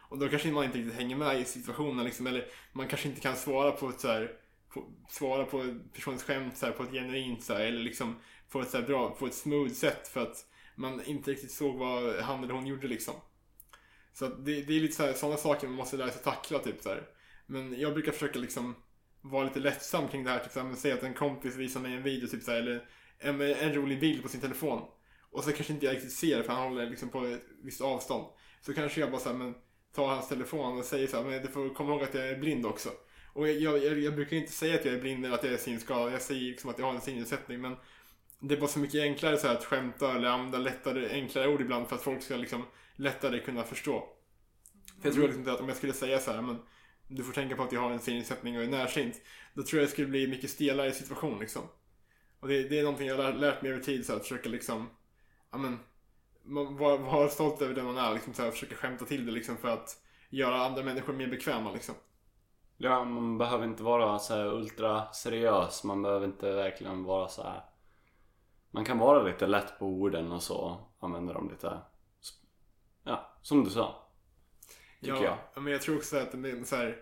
Och 0.09 0.17
då 0.17 0.29
kanske 0.29 0.51
man 0.51 0.65
inte 0.65 0.77
riktigt 0.77 0.95
hänger 0.95 1.15
med 1.15 1.41
i 1.41 1.45
situationen 1.45 2.05
liksom, 2.05 2.27
eller 2.27 2.45
man 2.73 2.87
kanske 2.87 3.09
inte 3.09 3.21
kan 3.21 3.35
svara 3.35 3.71
på 3.71 3.89
ett 3.89 3.99
så 3.99 4.07
här, 4.07 4.31
på, 4.73 4.85
svara 5.09 5.45
på 5.45 5.79
personens 5.93 6.23
skämt 6.23 6.57
så 6.57 6.65
här, 6.65 6.73
på 6.73 6.83
ett 6.83 6.91
genuint 6.91 7.43
så 7.43 7.53
här, 7.53 7.61
eller 7.61 7.79
liksom 7.79 8.15
på 8.49 8.61
ett 8.61 8.69
så 8.69 8.77
här 8.77 8.85
bra, 8.85 9.09
på 9.09 9.25
ett 9.27 9.33
smooth 9.33 9.71
sätt 9.71 10.07
för 10.07 10.21
att 10.21 10.45
man 10.79 11.05
inte 11.05 11.31
riktigt 11.31 11.51
såg 11.51 11.77
vad 11.77 12.15
han 12.15 12.43
eller 12.43 12.53
hon 12.53 12.67
gjorde 12.67 12.87
liksom. 12.87 13.13
Så 14.13 14.25
att 14.25 14.45
det, 14.45 14.61
det 14.61 14.75
är 14.75 14.81
lite 14.81 14.95
så 14.95 15.03
här, 15.03 15.13
sådana 15.13 15.37
saker 15.37 15.67
man 15.67 15.75
måste 15.75 15.97
lära 15.97 16.11
sig 16.11 16.23
tackla 16.23 16.59
typ 16.59 16.81
så 16.81 16.89
här. 16.89 17.07
Men 17.45 17.79
jag 17.79 17.93
brukar 17.93 18.11
försöka 18.11 18.39
liksom 18.39 18.75
vara 19.21 19.43
lite 19.43 19.59
lättsam 19.59 20.07
kring 20.07 20.23
det 20.23 20.29
här. 20.29 20.39
Typ 20.39 20.51
så 20.51 20.59
här, 20.59 20.75
säg 20.75 20.91
att 20.91 21.03
en 21.03 21.13
kompis 21.13 21.55
visar 21.55 21.79
mig 21.79 21.93
en 21.93 22.03
video 22.03 22.27
typ 22.27 22.43
så 22.43 22.51
här, 22.51 22.57
eller 22.57 22.89
en, 23.19 23.41
en 23.41 23.73
rolig 23.73 23.99
bild 23.99 24.23
på 24.23 24.29
sin 24.29 24.41
telefon. 24.41 24.81
Och 25.31 25.43
så 25.43 25.51
kanske 25.51 25.73
inte 25.73 25.85
jag 25.85 25.95
riktigt 25.95 26.13
ser 26.13 26.37
det 26.37 26.43
för 26.43 26.53
han 26.53 26.69
håller 26.69 26.89
liksom 26.89 27.09
på 27.09 27.25
ett 27.25 27.43
visst 27.63 27.81
avstånd. 27.81 28.25
Så 28.61 28.73
kanske 28.73 29.01
jag 29.01 29.11
bara 29.11 29.21
så 29.21 29.29
här, 29.29 29.35
men 29.35 29.55
tar 29.95 30.07
hans 30.07 30.27
telefon 30.27 30.79
och 30.79 30.85
säger 30.85 31.07
så 31.07 31.17
här, 31.17 31.23
men 31.23 31.41
du 31.41 31.47
får 31.47 31.73
komma 31.73 31.91
ihåg 31.91 32.03
att 32.03 32.13
jag 32.13 32.29
är 32.29 32.39
blind 32.39 32.65
också. 32.65 32.89
Och 33.33 33.49
jag, 33.49 33.77
jag, 33.83 33.99
jag 33.99 34.15
brukar 34.15 34.37
inte 34.37 34.51
säga 34.51 34.75
att 34.75 34.85
jag 34.85 34.93
är 34.93 35.01
blind 35.01 35.25
eller 35.25 35.35
att 35.35 35.43
jag 35.43 35.53
är 35.53 35.57
synskadad. 35.57 36.13
Jag 36.13 36.21
säger 36.21 36.41
liksom 36.41 36.69
att 36.69 36.79
jag 36.79 36.85
har 36.85 36.93
en 36.93 37.01
synnedsättning. 37.01 37.61
Men 37.61 37.75
det 38.39 38.55
är 38.55 38.59
bara 38.59 38.69
så 38.69 38.79
mycket 38.79 39.01
enklare 39.01 39.37
så 39.37 39.47
här, 39.47 39.55
att 39.55 39.65
skämta 39.65 40.15
eller 40.15 40.29
använda 40.29 40.57
lättare, 40.57 41.09
enklare 41.09 41.47
ord 41.47 41.61
ibland 41.61 41.87
för 41.87 41.95
att 41.95 42.01
folk 42.01 42.21
ska 42.21 42.35
liksom 42.35 42.65
lättare 42.95 43.39
kunna 43.39 43.63
förstå. 43.63 44.03
För 45.01 45.07
jag 45.07 45.13
tror 45.13 45.23
liksom 45.23 45.41
inte 45.41 45.51
att 45.51 45.59
om 45.59 45.67
jag 45.67 45.77
skulle 45.77 45.93
säga 45.93 46.19
så 46.19 46.31
här, 46.31 46.41
men 46.41 46.59
du 47.07 47.23
får 47.23 47.33
tänka 47.33 47.55
på 47.55 47.63
att 47.63 47.71
jag 47.71 47.81
har 47.81 47.91
en 47.91 47.99
synnedsättning 47.99 48.57
och 48.57 48.63
är 48.63 48.67
närsynt. 48.67 49.21
Då 49.53 49.63
tror 49.63 49.79
jag 49.79 49.87
det 49.87 49.91
skulle 49.91 50.07
bli 50.07 50.27
mycket 50.27 50.49
stelare 50.49 50.91
situation 50.91 51.39
liksom. 51.39 51.61
Och 52.39 52.47
det, 52.47 52.63
det 52.63 52.79
är 52.79 52.83
någonting 52.83 53.07
jag 53.07 53.17
har 53.17 53.33
lärt 53.33 53.61
mig 53.61 53.71
över 53.71 53.81
tid, 53.81 54.05
så 54.05 54.11
här, 54.11 54.19
att 54.19 54.27
försöka 54.27 54.49
liksom, 54.49 54.89
ja 55.51 55.57
men, 55.57 55.79
vara 56.77 56.97
vara 56.97 57.29
stolt 57.29 57.61
över 57.61 57.73
den 57.73 57.85
man 57.85 57.97
är, 57.97 58.13
liksom 58.13 58.33
så 58.33 58.43
här, 58.43 58.51
försöka 58.51 58.75
skämta 58.75 59.05
till 59.05 59.25
det 59.25 59.31
liksom 59.31 59.57
för 59.57 59.67
att 59.67 59.97
göra 60.29 60.65
andra 60.65 60.83
människor 60.83 61.13
mer 61.13 61.27
bekväma 61.27 61.71
liksom. 61.71 61.95
Ja, 62.77 63.03
man 63.03 63.37
behöver 63.37 63.65
inte 63.65 63.83
vara 63.83 64.19
så 64.19 64.35
här 64.35 64.45
ultra 64.45 65.11
seriös. 65.11 65.83
Man 65.83 66.01
behöver 66.01 66.25
inte 66.25 66.51
verkligen 66.51 67.03
vara 67.03 67.27
så 67.27 67.43
här. 67.43 67.63
Man 68.71 68.85
kan 68.85 68.97
vara 68.97 69.23
lite 69.23 69.47
lätt 69.47 69.79
på 69.79 69.85
orden 69.85 70.31
och 70.31 70.43
så 70.43 70.87
använda 70.99 71.33
dem 71.33 71.49
lite, 71.49 71.81
ja, 73.03 73.37
som 73.41 73.63
du 73.63 73.69
sa. 73.69 74.09
Tycker 74.99 75.13
ja, 75.13 75.23
jag. 75.23 75.37
ja, 75.53 75.61
men 75.61 75.73
jag 75.73 75.81
tror 75.81 75.97
också 75.97 76.17
att 76.17 76.31
det 76.31 76.49
är 76.49 76.63
så 76.63 76.75
här, 76.75 76.97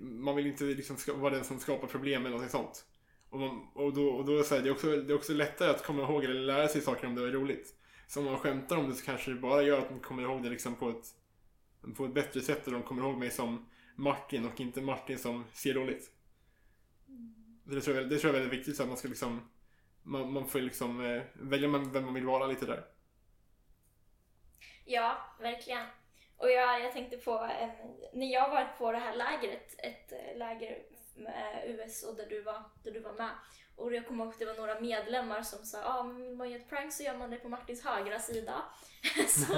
man 0.00 0.36
vill 0.36 0.46
inte 0.46 0.64
liksom 0.64 0.96
vara 1.20 1.34
den 1.34 1.44
som 1.44 1.58
skapar 1.58 1.86
problem 1.86 2.26
eller 2.26 2.38
något 2.38 2.50
sånt. 2.50 2.84
Och, 3.30 3.40
man, 3.40 3.68
och 3.74 3.92
då, 3.92 4.08
och 4.08 4.24
då 4.24 4.32
är 4.32 4.36
det, 4.36 4.44
så 4.44 4.54
här, 4.54 4.62
det, 4.62 4.68
är 4.68 4.72
också, 4.72 4.86
det 4.86 5.12
är 5.12 5.16
också 5.16 5.32
lättare 5.32 5.70
att 5.70 5.84
komma 5.86 6.02
ihåg 6.02 6.24
eller 6.24 6.34
lära 6.34 6.68
sig 6.68 6.80
saker 6.80 7.06
om 7.06 7.14
det 7.14 7.22
är 7.22 7.32
roligt. 7.32 7.74
Så 8.08 8.20
om 8.20 8.26
man 8.26 8.38
skämtar 8.38 8.76
om 8.76 8.88
det 8.88 8.94
så 8.94 9.04
kanske 9.04 9.30
det 9.30 9.40
bara 9.40 9.62
gör 9.62 9.78
att 9.78 9.88
de 9.88 10.00
kommer 10.00 10.22
ihåg 10.22 10.42
det 10.42 10.48
liksom 10.48 10.74
på 10.74 10.90
ett, 10.90 11.06
på 11.96 12.04
ett 12.04 12.14
bättre 12.14 12.40
sätt 12.40 12.66
och 12.66 12.72
de 12.72 12.82
kommer 12.82 13.02
ihåg 13.02 13.18
mig 13.18 13.30
som 13.30 13.66
Martin 13.96 14.46
och 14.46 14.60
inte 14.60 14.82
Martin 14.82 15.18
som 15.18 15.44
ser 15.52 15.74
roligt. 15.74 16.10
Det 17.64 17.80
tror 17.80 17.96
jag, 17.96 18.10
det 18.10 18.18
tror 18.18 18.34
jag 18.34 18.36
är 18.36 18.40
väldigt 18.40 18.58
viktigt 18.58 18.76
så 18.76 18.82
att 18.82 18.88
man 18.88 18.98
ska 18.98 19.08
liksom 19.08 19.40
man, 20.04 20.32
man 20.32 20.46
får 20.46 20.58
liksom 20.58 21.04
eh, 21.04 21.22
välja 21.32 21.68
vem 21.68 22.04
man 22.04 22.14
vill 22.14 22.26
vara 22.26 22.46
lite 22.46 22.66
där. 22.66 22.84
Ja, 24.84 25.18
verkligen. 25.40 25.86
Och 26.36 26.50
jag, 26.50 26.80
jag 26.80 26.92
tänkte 26.92 27.16
på 27.16 27.38
en, 27.38 27.70
när 28.12 28.32
jag 28.32 28.50
var 28.50 28.64
på 28.78 28.92
det 28.92 28.98
här 28.98 29.16
lägret, 29.16 29.74
ett 29.78 30.12
eh, 30.12 30.38
läger 30.38 30.78
med 31.16 31.62
US 31.66 32.02
och 32.02 32.16
där 32.16 32.26
du 32.26 32.42
var, 32.42 32.62
där 32.82 32.90
du 32.90 33.00
var 33.00 33.12
med. 33.12 33.30
Och 33.76 33.94
jag 33.94 34.06
kommer 34.06 34.24
ihåg 34.24 34.32
att 34.32 34.38
det 34.38 34.44
var 34.44 34.54
några 34.54 34.80
medlemmar 34.80 35.42
som 35.42 35.64
sa 35.64 35.78
ah, 35.84 36.02
men 36.02 36.22
vill 36.22 36.36
man 36.36 36.50
göra 36.50 36.60
ett 36.60 36.68
prank 36.68 36.92
så 36.92 37.02
gör 37.02 37.16
man 37.16 37.30
det 37.30 37.36
på 37.36 37.48
Martins 37.48 37.84
högra 37.84 38.18
sida. 38.18 38.62
så 39.28 39.54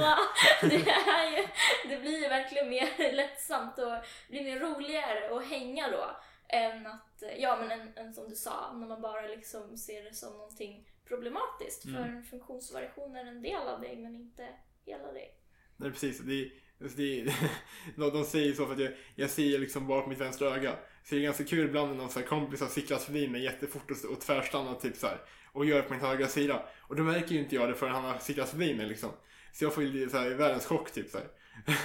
det, 0.63 0.91
är 0.91 1.37
ju, 1.37 1.47
det 1.89 1.97
blir 1.99 2.23
ju 2.23 2.29
verkligen 2.29 2.69
mer 2.69 3.13
lättsamt 3.13 3.79
och 3.79 3.93
blir 4.29 4.45
mer 4.45 4.59
roligare 4.59 5.37
att 5.37 5.47
hänga 5.47 5.91
då. 5.91 6.17
Än 6.49 6.87
att, 6.87 7.06
ja 7.39 7.57
men 7.61 7.81
än, 7.81 7.93
än 7.97 8.15
som 8.15 8.29
du 8.29 8.35
sa, 8.35 8.73
när 8.73 8.87
man 8.87 9.03
bara 9.03 9.27
liksom 9.27 9.77
ser 9.77 10.05
det 10.05 10.15
som 10.15 10.33
någonting 10.33 10.91
problematiskt. 11.05 11.83
För 11.83 11.99
en 11.99 12.23
funktionsvariation 12.23 13.17
är 13.17 13.25
en 13.25 13.43
del 13.43 13.69
av 13.69 13.81
dig 13.81 13.97
men 13.97 14.15
inte 14.15 14.49
hela 14.85 15.13
dig. 15.13 15.35
Nej 15.77 15.91
precis, 15.91 16.19
det, 16.19 16.53
alltså, 16.83 16.99
det, 16.99 17.25
de, 17.97 18.11
de 18.11 18.25
säger 18.25 18.53
så 18.53 18.67
för 18.67 18.73
att 18.73 18.81
jag, 18.81 18.93
jag 19.15 19.31
ser 19.31 19.59
liksom 19.59 19.87
bara 19.87 20.03
på 20.03 20.09
mitt 20.09 20.21
vänstra 20.21 20.55
öga. 20.55 20.77
Så 21.05 21.15
det 21.15 21.21
är 21.21 21.23
ganska 21.23 21.45
kul 21.45 21.69
ibland 21.69 21.91
när 21.91 21.97
någon 21.97 22.11
så 22.11 22.21
här 22.21 22.27
kompis 22.27 22.61
har 22.61 22.69
cyklat 22.69 23.03
förbi 23.03 23.29
mig 23.29 23.43
jättefort 23.43 23.91
och, 23.91 24.11
och 24.11 24.21
tvärstannat 24.21 24.81
typ 24.81 24.97
så 24.97 25.07
här, 25.07 25.21
och 25.53 25.67
gör 25.67 25.83
på 25.83 25.93
min 25.93 26.03
högra 26.03 26.27
sida. 26.27 26.69
Och 26.81 26.97
då 26.97 27.03
märker 27.03 27.35
ju 27.35 27.41
inte 27.41 27.55
jag 27.55 27.69
det 27.69 27.75
förrän 27.75 27.95
han 27.95 28.05
har 28.05 28.19
cyklat 28.19 28.49
förbi 28.49 28.75
mig 28.75 28.87
liksom. 28.87 29.11
Så 29.53 29.65
jag 29.65 29.75
får 29.75 29.85
ju 29.85 30.09
så 30.09 30.19
här, 30.19 30.31
världens 30.31 30.67
chock 30.67 30.91
typ 30.91 31.11
så. 31.11 31.19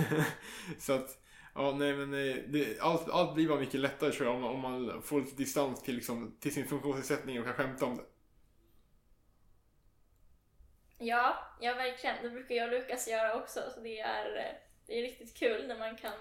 Så 0.79 0.93
att, 0.93 1.20
ja 1.55 1.71
nej 1.71 1.93
men 1.93 2.13
eh, 2.13 2.35
det, 2.47 2.79
allt, 2.79 3.09
allt 3.09 3.35
blir 3.35 3.47
bara 3.47 3.59
mycket 3.59 3.79
lättare 3.79 4.11
tror 4.11 4.27
jag 4.27 4.35
om, 4.35 4.41
man- 4.41 4.51
om 4.53 4.61
man 4.85 5.01
får 5.01 5.19
lite 5.21 5.35
distans 5.35 5.81
till, 5.83 5.95
liksom, 5.95 6.37
till 6.39 6.53
sin 6.53 6.67
funktionsnedsättning 6.67 7.39
och 7.39 7.45
kan 7.45 7.53
skämta 7.53 7.85
om 7.85 7.97
det. 7.97 8.03
Ja, 10.97 11.35
ja 11.61 11.73
verkligen. 11.73 12.15
Det 12.23 12.29
brukar 12.29 12.55
jag 12.55 12.65
och 12.67 12.71
Lukas 12.73 13.07
göra 13.07 13.35
också. 13.35 13.59
Så 13.75 13.79
det 13.79 13.99
är, 13.99 14.37
eh, 14.37 14.55
det 14.87 14.99
är 14.99 15.01
riktigt 15.01 15.37
kul 15.37 15.67
när 15.67 15.79
man 15.79 15.95
kan 15.95 16.13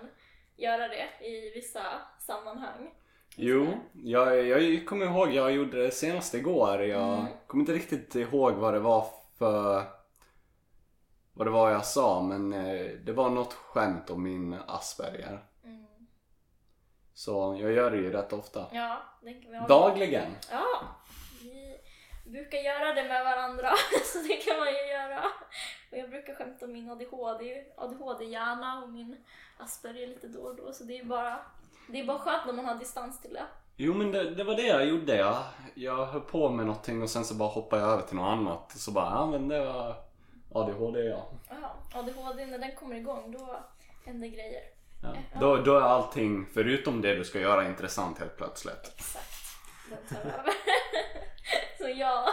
göra 0.56 0.88
det 0.88 1.26
i 1.26 1.52
vissa 1.54 2.00
sammanhang. 2.20 2.94
Jo, 3.36 3.66
jag, 3.92 4.46
jag 4.46 4.86
kommer 4.86 5.06
ihåg, 5.06 5.32
jag 5.32 5.52
gjorde 5.52 5.82
det 5.82 5.90
senast 5.90 6.34
igår. 6.34 6.82
Jag 6.82 7.18
Mm. 7.18 7.32
kommer 7.46 7.62
inte 7.62 7.72
riktigt 7.72 8.14
ihåg 8.14 8.52
vad 8.54 8.74
det 8.74 8.80
var 8.80 9.06
för... 9.38 9.84
Vad 11.40 11.46
det 11.46 11.50
var 11.50 11.70
jag 11.70 11.85
sa, 11.85 12.22
men 12.22 12.53
eh, 12.53 12.87
det 13.05 13.12
var 13.12 13.31
något 13.31 13.53
skämt 13.53 14.11
om 14.11 14.22
min 14.22 14.57
Asperger. 14.66 15.44
Mm. 15.64 15.87
Så 17.14 17.57
jag 17.61 17.72
gör 17.72 17.90
det 17.90 17.96
ju 17.96 18.12
rätt 18.12 18.33
ofta. 18.33 18.66
Ja. 18.72 19.03
Dagligen. 19.68 20.37
Ja, 20.50 20.66
vi 22.24 22.31
brukar 22.31 22.59
göra 22.59 22.94
det 22.94 23.09
med 23.09 23.24
varandra, 23.24 23.68
så 24.05 24.18
det 24.18 24.37
kan 24.37 24.59
man 24.59 24.66
ju 24.68 24.87
göra. 24.92 25.24
Och 25.90 25.98
jag 25.98 26.11
brukar 26.11 26.35
skämta 26.35 26.64
om 26.64 26.72
min 26.72 26.90
ADHD, 26.90 27.64
ADHD-hjärna 27.76 28.83
och 28.83 28.90
min 28.90 29.16
Asperger 29.59 30.07
lite 30.07 30.29
då 30.29 30.40
och 30.40 30.57
då, 30.57 30.72
så 30.72 30.85
det 30.85 30.98
är 30.98 31.05
bara, 31.05 31.38
det 31.88 32.00
är 32.00 32.05
bara 32.05 32.18
skönt 32.18 32.46
när 32.46 32.53
man 32.53 32.64
har 32.64 32.74
distans 32.74 33.20
till 33.20 33.33
det. 33.33 33.46
Jo 33.76 33.94
men 33.94 34.12
det, 34.12 34.35
det 34.35 34.44
var 34.44 34.57
det 34.57 34.66
jag 34.66 34.87
gjorde. 34.87 35.16
Jag, 35.16 35.37
jag 35.74 36.07
höll 36.07 36.20
på 36.20 36.48
med 36.48 36.66
någonting 36.66 37.03
och 37.03 37.11
sen 37.11 37.24
så 37.24 37.35
bara 37.35 37.48
hoppade 37.48 37.83
jag 37.83 37.90
över 37.90 38.03
till 38.03 38.16
något 38.16 38.38
annat. 38.38 38.72
Så 38.72 38.90
bara, 38.90 39.11
ja 39.11 39.26
men 39.26 39.48
det 39.48 39.64
var 39.64 40.09
ADHD 40.52 41.00
ja. 41.00 41.30
Ja, 41.48 41.76
ADHD, 41.94 42.46
när 42.46 42.58
den 42.58 42.74
kommer 42.74 42.96
igång, 42.96 43.32
då 43.38 43.64
händer 44.04 44.28
grejer. 44.28 44.62
ja. 45.02 45.14
Då, 45.40 45.56
då 45.56 45.76
är 45.76 45.80
allting 45.82 46.46
förutom 46.54 47.00
det 47.00 47.14
du 47.14 47.24
ska 47.24 47.40
göra 47.40 47.68
intressant 47.68 48.18
helt 48.18 48.36
plötsligt. 48.36 48.92
Exakt, 48.96 49.34
den 49.88 49.98
tar 50.16 50.30
över. 50.30 50.52
så 51.78 51.88
ja, 51.88 52.28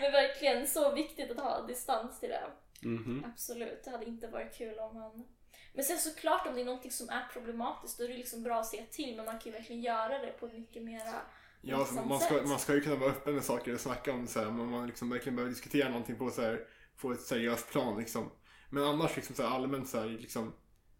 men 0.00 0.12
verkligen 0.12 0.66
så 0.66 0.92
viktigt 0.94 1.30
att 1.30 1.40
ha 1.40 1.62
distans 1.66 2.20
till 2.20 2.28
det. 2.28 2.42
Mhm. 2.88 3.24
Absolut, 3.32 3.84
det 3.84 3.90
hade 3.90 4.04
inte 4.04 4.26
varit 4.26 4.54
kul 4.58 4.78
om 4.78 4.94
man... 4.94 5.26
Men 5.74 5.84
sen 5.84 5.98
såklart 5.98 6.46
om 6.46 6.54
det 6.54 6.60
är 6.60 6.64
någonting 6.64 6.90
som 6.90 7.08
är 7.08 7.28
problematiskt 7.32 7.98
då 7.98 8.04
är 8.04 8.08
det 8.08 8.14
liksom 8.14 8.42
bra 8.42 8.60
att 8.60 8.66
säga 8.66 8.82
till 8.90 9.16
men 9.16 9.24
man 9.24 9.38
kan 9.38 9.52
ju 9.52 9.58
verkligen 9.58 9.82
göra 9.82 10.18
det 10.18 10.32
på 10.40 10.46
mycket 10.46 10.82
mera 10.82 11.14
Ja, 11.62 11.86
man, 12.06 12.20
ska, 12.20 12.34
sätt. 12.34 12.48
man 12.48 12.58
ska 12.58 12.74
ju 12.74 12.80
kunna 12.80 12.96
vara 12.96 13.10
öppen 13.10 13.34
med 13.34 13.44
saker 13.44 13.74
och 13.74 13.80
snacka 13.80 14.12
om 14.12 14.26
så 14.26 14.38
här, 14.40 14.46
men 14.50 14.66
man 14.70 14.86
liksom 14.86 15.10
verkligen 15.10 15.36
behöver 15.36 15.50
diskutera 15.54 15.88
någonting 15.88 16.16
på, 16.16 16.30
så 16.30 16.42
här, 16.42 16.60
på 17.00 17.12
ett 17.12 17.20
seriöst 17.20 17.70
plan 17.70 17.98
liksom. 17.98 18.30
Men 18.70 18.84
annars 18.84 19.16
liksom 19.16 19.36
så 19.36 19.42
här, 19.42 19.50
allmänt 19.50 19.88
så 19.88 20.00
här, 20.00 20.06
liksom, 20.06 20.52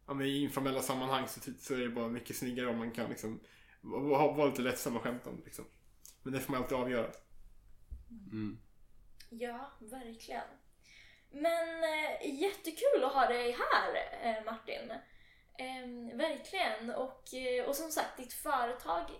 ja, 0.06 0.14
men 0.14 0.26
i 0.26 0.42
informella 0.42 0.82
sammanhang 0.82 1.28
så, 1.28 1.40
så 1.60 1.74
är 1.74 1.78
det 1.78 1.88
bara 1.88 2.08
mycket 2.08 2.36
snyggare 2.36 2.66
om 2.66 2.78
man 2.78 2.90
kan 2.90 3.10
liksom 3.10 3.40
vara 3.80 4.32
vara 4.32 4.46
lite 4.46 4.62
lättsam 4.62 4.96
och 4.96 5.02
skämta 5.02 5.30
om 5.30 5.36
det 5.36 5.44
liksom. 5.44 5.64
Men 6.22 6.32
det 6.32 6.40
får 6.40 6.52
man 6.52 6.62
alltid 6.62 6.78
avgöra. 6.78 7.10
Mm. 8.32 8.58
Ja, 9.30 9.70
verkligen. 9.80 10.48
Men 11.30 11.84
eh, 11.84 12.40
jättekul 12.40 13.04
att 13.04 13.12
ha 13.12 13.26
dig 13.26 13.56
här 13.58 13.94
eh, 14.22 14.44
Martin. 14.44 14.90
Eh, 15.58 16.16
verkligen. 16.16 16.90
Och, 16.90 17.34
eh, 17.34 17.64
och 17.68 17.76
som 17.76 17.90
sagt, 17.90 18.16
ditt 18.16 18.32
företag 18.32 19.10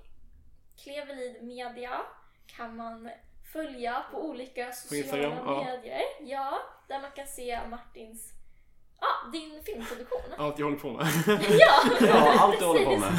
Klevelid 0.85 1.43
Media 1.43 2.01
kan 2.47 2.77
man 2.77 3.11
följa 3.53 4.05
på 4.11 4.25
olika 4.25 4.73
sociala 4.73 5.35
ja. 5.35 5.65
medier. 5.65 6.03
Ja, 6.21 6.59
där 6.89 7.01
man 7.01 7.11
kan 7.11 7.27
se 7.27 7.61
Martins, 7.71 8.33
ja, 9.01 9.31
din 9.33 9.63
filmproduktion. 9.63 10.21
Allt 10.39 10.59
jag 10.59 10.67
håller 10.67 10.79
på 10.79 10.91
med. 10.91 11.07
Ja, 11.51 12.07
Ja, 12.07 12.41
allt 12.41 12.59
du 12.59 12.65
håller 12.65 12.85
på 12.85 12.97
med. 12.97 13.13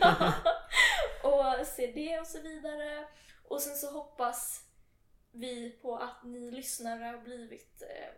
ja. 0.00 0.32
Och 1.22 1.66
se 1.66 1.86
det 1.86 2.20
och 2.20 2.26
så 2.26 2.40
vidare. 2.40 3.04
Och 3.48 3.60
sen 3.60 3.76
så 3.76 3.92
hoppas 3.92 4.64
vi 5.32 5.70
på 5.70 5.96
att 5.96 6.24
ni 6.24 6.50
lyssnare 6.50 7.04
har 7.04 7.18
blivit 7.18 7.82
eh, 7.82 8.14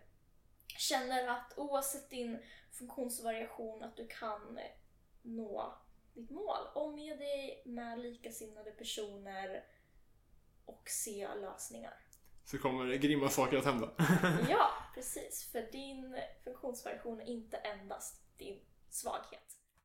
känner 0.79 1.29
att 1.29 1.53
oavsett 1.57 2.11
din 2.11 2.39
funktionsvariation 2.73 3.83
att 3.83 3.97
du 3.97 4.07
kan 4.07 4.59
eh, 4.59 4.65
nå 5.23 5.75
ditt 6.15 6.31
mål. 6.31 6.67
Omge 6.75 7.17
dig 7.17 7.63
med 7.65 7.99
likasinnade 7.99 8.71
personer 8.71 9.65
och 10.71 10.89
se 10.89 11.29
lösningar. 11.35 11.95
Så 12.45 12.59
kommer 12.59 12.95
grymma 12.95 13.29
saker 13.29 13.57
att 13.59 13.65
hända. 13.65 13.91
Ja, 14.49 14.71
precis. 14.95 15.49
För 15.53 15.73
din 15.73 16.17
funktionsvariation 16.45 17.21
är 17.21 17.25
inte 17.25 17.57
endast 17.57 18.23
din 18.39 18.61
svaghet. 18.91 19.57